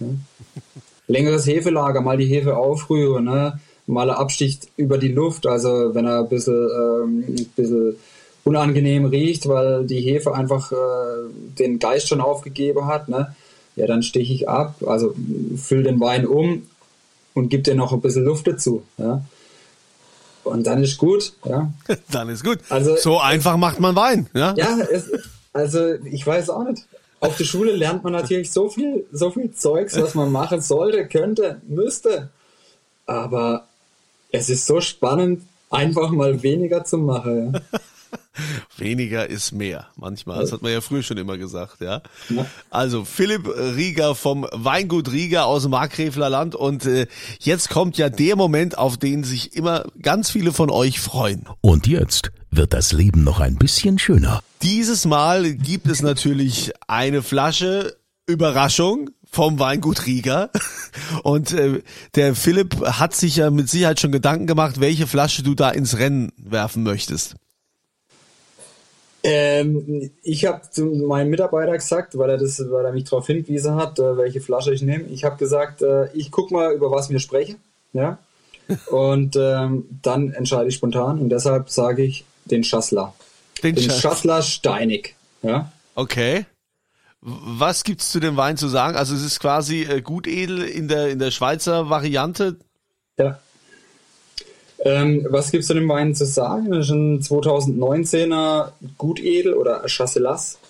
ja? 0.01 0.07
Längeres 1.09 1.47
Hefelager, 1.47 2.01
mal 2.01 2.17
die 2.17 2.27
Hefe 2.27 2.57
aufrühren, 2.57 3.25
ne? 3.25 3.61
mal 3.87 4.11
absticht 4.11 4.69
über 4.77 4.99
die 4.99 5.13
Luft, 5.13 5.47
also 5.47 5.95
wenn 5.95 6.07
er 6.07 6.21
ein 6.21 6.29
bisschen, 6.29 6.55
ähm, 6.55 7.25
ein 7.29 7.47
bisschen 7.55 7.97
unangenehm 8.47 9.07
riecht, 9.07 9.49
weil 9.49 9.87
die 9.87 10.01
Hefe 10.01 10.35
einfach 10.35 10.73
äh, 10.73 10.77
den 11.59 11.79
Geist 11.79 12.09
schon 12.09 12.21
aufgegeben 12.21 12.87
hat, 12.87 13.09
ne? 13.09 13.35
ja, 13.77 13.87
dann 13.87 14.03
steche 14.03 14.33
ich 14.33 14.49
ab, 14.49 14.77
also 14.87 15.15
fülle 15.57 15.85
den 15.85 16.01
Wein 16.01 16.27
um 16.27 16.67
und 17.35 17.51
gib 17.51 17.65
dir 17.65 17.75
noch 17.75 17.93
ein 17.93 18.01
bisschen 18.01 18.25
Luft 18.25 18.47
dazu. 18.47 18.83
Ja? 18.97 19.23
Und 20.45 20.67
dann 20.67 20.83
ist 20.83 20.97
gut. 20.97 21.35
Ja? 21.45 21.73
dann 22.11 22.31
ist 22.31 22.43
gut. 22.43 22.59
Also, 22.71 22.97
so 22.97 23.19
einfach 23.19 23.57
macht 23.59 23.81
man 23.81 23.95
Wein. 23.95 24.29
Ja, 24.33 24.55
ja 24.57 24.79
es, 24.91 25.11
also 25.53 25.95
ich 26.05 26.27
weiß 26.27 26.51
auch 26.51 26.65
nicht. 26.65 26.85
Auf 27.21 27.37
der 27.37 27.45
Schule 27.45 27.73
lernt 27.73 28.05
man 28.05 28.13
natürlich 28.13 28.51
so 28.51 28.69
viel, 28.69 29.07
so 29.13 29.31
viel 29.31 29.53
Zeugs, 29.53 30.01
was 30.01 30.15
man 30.15 30.31
machen 30.31 30.61
sollte, 30.61 31.07
könnte, 31.07 31.61
müsste. 31.67 32.31
Aber 33.07 33.67
es 34.33 34.49
ist 34.49 34.67
so 34.67 34.81
spannend, 34.81 35.43
einfach 35.71 36.11
mal 36.11 36.43
weniger 36.43 36.85
zu 36.85 36.99
machen. 36.99 37.53
Ja? 37.53 37.81
Weniger 38.79 39.29
ist 39.29 39.53
mehr. 39.53 39.87
Manchmal. 39.97 40.41
Das 40.41 40.53
hat 40.53 40.63
man 40.63 40.73
ja 40.73 40.81
früher 40.81 41.03
schon 41.03 41.17
immer 41.17 41.39
gesagt, 41.39 41.81
ja. 41.81 42.03
Also 42.71 43.05
Philipp 43.05 43.49
Rieger 43.49 44.15
vom 44.15 44.47
Weingut 44.53 45.11
Rieger 45.13 45.47
aus 45.47 45.63
dem 45.63 45.71
Markgräfler 45.71 46.29
Land. 46.29 46.55
Und 46.55 46.85
äh, 46.87 47.07
jetzt 47.41 47.71
kommt 47.71 47.99
ja 47.99 48.09
der 48.11 48.37
Moment, 48.37 48.79
auf 48.79 48.97
den 48.97 49.25
sich 49.25 49.55
immer 49.55 49.85
ganz 50.03 50.31
viele 50.31 50.53
von 50.53 50.71
euch 50.71 51.01
freuen. 51.01 51.47
Und 51.61 51.87
jetzt 51.87 52.31
wird 52.51 52.73
das 52.73 52.93
Leben 52.93 53.25
noch 53.25 53.41
ein 53.41 53.57
bisschen 53.57 53.99
schöner. 53.99 54.41
Dieses 54.63 55.05
Mal 55.05 55.55
gibt 55.55 55.87
es 55.87 56.03
natürlich 56.03 56.73
eine 56.87 57.23
Flasche 57.23 57.97
Überraschung 58.27 59.11
vom 59.31 59.59
Weingut 59.59 60.07
Rieger. 60.07 60.51
Und 61.23 61.53
äh, 61.53 61.83
der 62.15 62.35
Philipp 62.35 62.81
hat 62.81 63.15
sich 63.15 63.37
ja 63.37 63.51
mit 63.51 63.69
Sicherheit 63.69 64.01
schon 64.01 64.13
Gedanken 64.13 64.47
gemacht, 64.47 64.81
welche 64.81 65.07
Flasche 65.07 65.43
du 65.43 65.55
da 65.55 65.71
ins 65.71 65.99
Rennen 65.99 66.33
werfen 66.37 66.83
möchtest. 66.83 67.37
Ähm, 69.29 70.13
ich 70.23 70.47
habe 70.47 70.63
zu 70.71 70.85
meinem 70.85 71.31
Mitarbeiter 71.31 71.73
gesagt, 71.73 72.17
weil 72.17 72.31
er 72.31 72.39
das, 72.39 72.63
weil 72.71 72.85
er 72.85 72.93
mich 72.93 73.05
darauf 73.05 73.27
hingewiesen 73.27 73.75
hat, 73.75 73.99
äh, 73.99 74.17
welche 74.17 74.41
Flasche 74.41 74.73
ich 74.73 74.83
nehme. 74.83 75.03
Ich 75.07 75.25
habe 75.25 75.37
gesagt, 75.37 75.83
äh, 75.83 76.07
ich 76.13 76.31
guck 76.31 76.53
mal, 76.53 76.73
über 76.73 76.93
was 76.93 77.11
wir 77.11 77.19
sprechen, 77.19 77.57
ja. 77.93 78.19
Und 78.91 79.35
ähm, 79.37 79.87
dann 80.03 80.33
entscheide 80.33 80.69
ich 80.69 80.77
spontan 80.77 81.21
und 81.21 81.29
deshalb 81.29 81.71
sage 81.71 82.03
ich 82.03 82.25
den 82.47 82.65
Schassler. 82.65 83.15
Den, 83.63 83.77
den 83.77 83.91
Schassler 83.91 84.43
Steinig, 84.43 85.15
ja. 85.43 85.71
Okay. 85.95 86.47
Was 87.21 87.85
gibt's 87.85 88.11
zu 88.11 88.19
dem 88.19 88.37
Wein 88.37 88.57
zu 88.57 88.67
sagen? 88.67 88.97
Also 88.97 89.15
es 89.15 89.25
ist 89.25 89.39
quasi 89.39 89.83
äh, 89.83 90.03
Gutedel 90.03 90.63
in 90.63 90.89
der 90.89 91.11
in 91.11 91.21
der 91.21 91.31
Schweizer 91.31 91.91
Variante. 91.91 92.57
Ja. 93.19 93.39
Ähm, 94.87 95.27
was 95.31 95.51
gibt 95.51 95.63
es 95.63 95.67
zu 95.67 95.75
dem 95.75 95.89
Wein 95.89 96.15
zu 96.15 96.25
sagen? 96.25 96.71
Das 96.71 96.87
ist 96.87 96.93
ein 96.93 97.21
2019er 97.21 98.69
Gutedel 98.97 99.55
oder 99.55 99.83
Chasselas. 99.89 100.61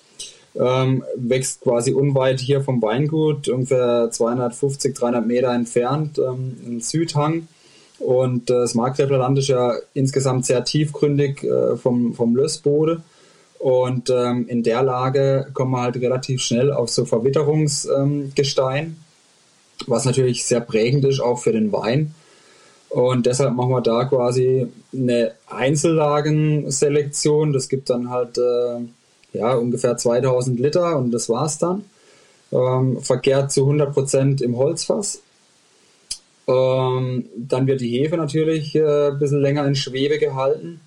Ähm, 0.58 1.04
wächst 1.16 1.60
quasi 1.60 1.92
unweit 1.92 2.40
hier 2.40 2.62
vom 2.62 2.80
Weingut, 2.80 3.46
ungefähr 3.50 4.08
250, 4.10 4.94
300 4.94 5.26
Meter 5.26 5.52
entfernt 5.52 6.18
ähm, 6.18 6.56
im 6.64 6.80
Südhang. 6.80 7.48
Und 7.98 8.48
äh, 8.48 8.54
das 8.54 8.74
Markgräfler 8.74 9.18
Land 9.18 9.38
ist 9.38 9.48
ja 9.48 9.74
insgesamt 9.92 10.46
sehr 10.46 10.64
tiefgründig 10.64 11.44
äh, 11.44 11.76
vom, 11.76 12.14
vom 12.14 12.34
Lössbode. 12.36 13.02
Und 13.58 14.08
ähm, 14.08 14.48
in 14.48 14.62
der 14.62 14.82
Lage 14.82 15.48
kommen 15.52 15.72
wir 15.72 15.82
halt 15.82 15.96
relativ 15.96 16.40
schnell 16.40 16.72
auf 16.72 16.88
so 16.88 17.04
Verwitterungsgestein, 17.04 18.96
was 19.86 20.06
natürlich 20.06 20.46
sehr 20.46 20.60
prägend 20.60 21.04
ist 21.04 21.20
auch 21.20 21.38
für 21.38 21.52
den 21.52 21.70
Wein. 21.70 22.14
Und 22.88 23.26
deshalb 23.26 23.54
machen 23.54 23.70
wir 23.70 23.80
da 23.80 24.04
quasi 24.04 24.68
eine 24.92 25.32
Einzellagenselektion. 25.48 27.52
Das 27.52 27.68
gibt 27.68 27.90
dann 27.90 28.10
halt 28.10 28.38
äh, 28.38 28.78
ja, 29.32 29.54
ungefähr 29.54 29.96
2000 29.96 30.60
Liter 30.60 30.96
und 30.96 31.10
das 31.10 31.28
war's 31.28 31.58
dann. 31.58 31.84
Ähm, 32.52 33.00
verkehrt 33.00 33.50
zu 33.52 33.68
100% 33.68 34.42
im 34.42 34.56
Holzfass. 34.56 35.20
Ähm, 36.46 37.26
dann 37.36 37.66
wird 37.66 37.80
die 37.80 37.98
Hefe 37.98 38.16
natürlich 38.16 38.74
äh, 38.76 39.08
ein 39.08 39.18
bisschen 39.18 39.40
länger 39.40 39.66
in 39.66 39.74
Schwebe 39.74 40.18
gehalten 40.18 40.80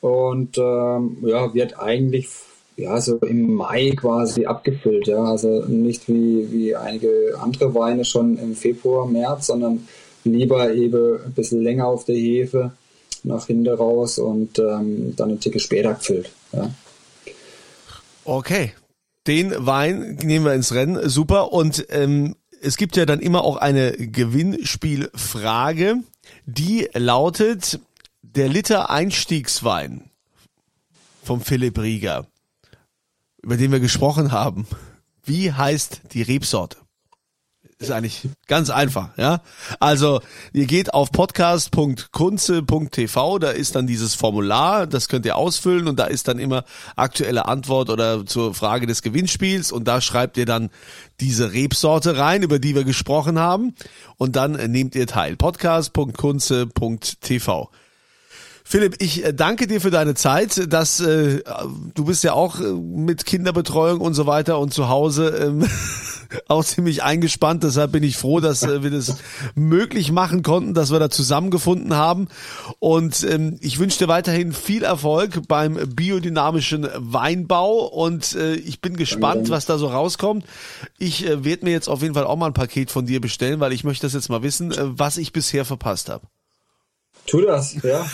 und 0.00 0.58
ähm, 0.58 1.18
ja, 1.22 1.54
wird 1.54 1.78
eigentlich 1.78 2.28
ja, 2.76 3.00
so 3.00 3.18
im 3.18 3.54
Mai 3.54 3.92
quasi 3.96 4.46
abgefüllt. 4.46 5.06
Ja? 5.06 5.22
Also 5.22 5.64
nicht 5.66 6.08
wie, 6.08 6.50
wie 6.50 6.74
einige 6.74 7.38
andere 7.40 7.74
Weine 7.74 8.04
schon 8.04 8.38
im 8.38 8.54
Februar, 8.54 9.06
März, 9.06 9.46
sondern 9.46 9.86
lieber 10.24 10.72
eben 10.72 11.24
ein 11.24 11.32
bisschen 11.32 11.62
länger 11.62 11.86
auf 11.86 12.04
der 12.04 12.16
Hefe 12.16 12.72
nach 13.22 13.46
hinten 13.46 13.68
raus 13.68 14.18
und 14.18 14.58
ähm, 14.58 15.14
dann 15.16 15.30
ein 15.30 15.40
Ticket 15.40 15.62
später 15.62 15.94
gefüllt. 15.94 16.30
Ja. 16.52 16.70
Okay, 18.24 18.72
den 19.26 19.66
Wein 19.66 20.18
nehmen 20.22 20.44
wir 20.44 20.54
ins 20.54 20.74
Rennen, 20.74 21.08
super. 21.08 21.52
Und 21.52 21.86
ähm, 21.90 22.36
es 22.60 22.76
gibt 22.76 22.96
ja 22.96 23.06
dann 23.06 23.20
immer 23.20 23.44
auch 23.44 23.56
eine 23.56 23.92
Gewinnspielfrage, 23.92 25.96
die 26.46 26.88
lautet, 26.92 27.80
der 28.22 28.48
Liter 28.48 28.90
Einstiegswein 28.90 30.10
vom 31.22 31.40
Philipp 31.40 31.78
Rieger, 31.78 32.26
über 33.42 33.56
den 33.56 33.72
wir 33.72 33.80
gesprochen 33.80 34.32
haben, 34.32 34.66
wie 35.24 35.52
heißt 35.52 36.02
die 36.12 36.22
Rebsorte? 36.22 36.78
Ist 37.78 37.90
eigentlich 37.90 38.28
ganz 38.46 38.70
einfach, 38.70 39.08
ja. 39.16 39.40
Also, 39.80 40.20
ihr 40.52 40.66
geht 40.66 40.94
auf 40.94 41.10
podcast.kunze.tv, 41.10 43.40
da 43.40 43.50
ist 43.50 43.74
dann 43.74 43.88
dieses 43.88 44.14
Formular, 44.14 44.86
das 44.86 45.08
könnt 45.08 45.26
ihr 45.26 45.36
ausfüllen 45.36 45.88
und 45.88 45.98
da 45.98 46.04
ist 46.04 46.28
dann 46.28 46.38
immer 46.38 46.64
aktuelle 46.94 47.46
Antwort 47.46 47.90
oder 47.90 48.24
zur 48.26 48.54
Frage 48.54 48.86
des 48.86 49.02
Gewinnspiels 49.02 49.72
und 49.72 49.88
da 49.88 50.00
schreibt 50.00 50.36
ihr 50.36 50.46
dann 50.46 50.70
diese 51.20 51.52
Rebsorte 51.52 52.16
rein, 52.16 52.42
über 52.42 52.58
die 52.58 52.74
wir 52.74 52.82
gesprochen 52.84 53.38
haben 53.38 53.74
und 54.16 54.34
dann 54.36 54.52
nehmt 54.70 54.94
ihr 54.94 55.06
teil. 55.06 55.36
podcast.kunze.tv. 55.36 57.70
Philipp, 58.66 58.96
ich 58.98 59.24
äh, 59.24 59.34
danke 59.34 59.66
dir 59.66 59.80
für 59.80 59.90
deine 59.90 60.14
Zeit. 60.14 60.72
Dass 60.72 60.98
äh, 60.98 61.42
du 61.94 62.04
bist 62.06 62.24
ja 62.24 62.32
auch 62.32 62.58
äh, 62.60 62.72
mit 62.72 63.26
Kinderbetreuung 63.26 64.00
und 64.00 64.14
so 64.14 64.26
weiter 64.26 64.58
und 64.58 64.72
zu 64.72 64.88
Hause 64.88 65.28
ähm, 65.28 65.68
auch 66.48 66.64
ziemlich 66.64 67.02
eingespannt. 67.02 67.62
Deshalb 67.62 67.92
bin 67.92 68.02
ich 68.02 68.16
froh, 68.16 68.40
dass 68.40 68.62
äh, 68.62 68.82
wir 68.82 68.90
das 68.90 69.18
möglich 69.54 70.12
machen 70.12 70.42
konnten, 70.42 70.72
dass 70.72 70.90
wir 70.90 70.98
da 70.98 71.10
zusammengefunden 71.10 71.94
haben. 71.94 72.28
Und 72.78 73.22
ähm, 73.24 73.58
ich 73.60 73.78
wünsche 73.78 73.98
dir 73.98 74.08
weiterhin 74.08 74.52
viel 74.52 74.82
Erfolg 74.82 75.46
beim 75.46 75.78
biodynamischen 75.94 76.88
Weinbau. 76.96 77.86
Und 77.86 78.34
äh, 78.34 78.54
ich 78.54 78.80
bin 78.80 78.96
gespannt, 78.96 79.50
was 79.50 79.66
da 79.66 79.76
so 79.76 79.88
rauskommt. 79.88 80.46
Ich 80.98 81.26
äh, 81.26 81.44
werde 81.44 81.66
mir 81.66 81.72
jetzt 81.72 81.88
auf 81.88 82.00
jeden 82.00 82.14
Fall 82.14 82.24
auch 82.24 82.36
mal 82.36 82.46
ein 82.46 82.54
Paket 82.54 82.90
von 82.90 83.04
dir 83.04 83.20
bestellen, 83.20 83.60
weil 83.60 83.74
ich 83.74 83.84
möchte 83.84 84.06
das 84.06 84.14
jetzt 84.14 84.30
mal 84.30 84.42
wissen, 84.42 84.72
äh, 84.72 84.78
was 84.80 85.18
ich 85.18 85.32
bisher 85.32 85.66
verpasst 85.66 86.08
habe. 86.08 86.26
Tu 87.26 87.40
das, 87.40 87.74
ja. 87.82 88.06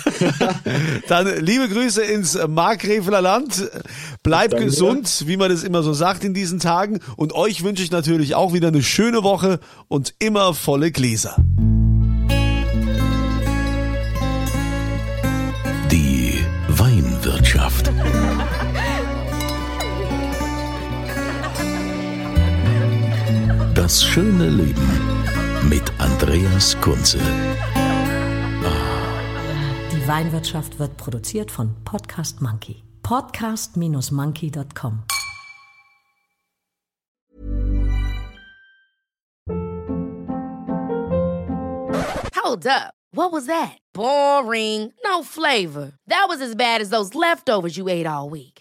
Dann 1.08 1.44
liebe 1.44 1.68
Grüße 1.68 2.02
ins 2.02 2.38
Markgräfeler 2.46 3.20
Land. 3.20 3.68
Bleibt 4.22 4.52
Danke 4.52 4.66
gesund, 4.66 5.24
wie 5.26 5.36
man 5.36 5.50
es 5.50 5.64
immer 5.64 5.82
so 5.82 5.92
sagt 5.92 6.22
in 6.24 6.32
diesen 6.32 6.60
Tagen. 6.60 7.00
Und 7.16 7.32
euch 7.34 7.64
wünsche 7.64 7.82
ich 7.82 7.90
natürlich 7.90 8.34
auch 8.36 8.52
wieder 8.52 8.68
eine 8.68 8.82
schöne 8.82 9.24
Woche 9.24 9.58
und 9.88 10.14
immer 10.20 10.54
volle 10.54 10.92
Gläser. 10.92 11.36
Die 15.90 16.38
Weinwirtschaft. 16.68 17.90
Das 23.74 24.04
schöne 24.04 24.48
Leben 24.50 24.88
mit 25.68 25.82
Andreas 25.98 26.76
Kunze. 26.80 27.18
Weinwirtschaft 30.10 30.80
wird 30.80 30.96
produziert 30.96 31.52
von 31.52 31.76
Podcast 31.84 32.42
Monkey. 32.42 32.82
Podcast-monkey.com. 33.04 35.04
Hold 42.34 42.66
up. 42.66 42.94
What 43.12 43.30
was 43.30 43.46
that? 43.46 43.78
Boring. 43.94 44.92
No 45.04 45.22
flavor. 45.22 45.92
That 46.08 46.26
was 46.28 46.40
as 46.40 46.56
bad 46.56 46.80
as 46.80 46.90
those 46.90 47.14
leftovers 47.14 47.76
you 47.76 47.88
ate 47.88 48.08
all 48.08 48.28
week. 48.28 48.59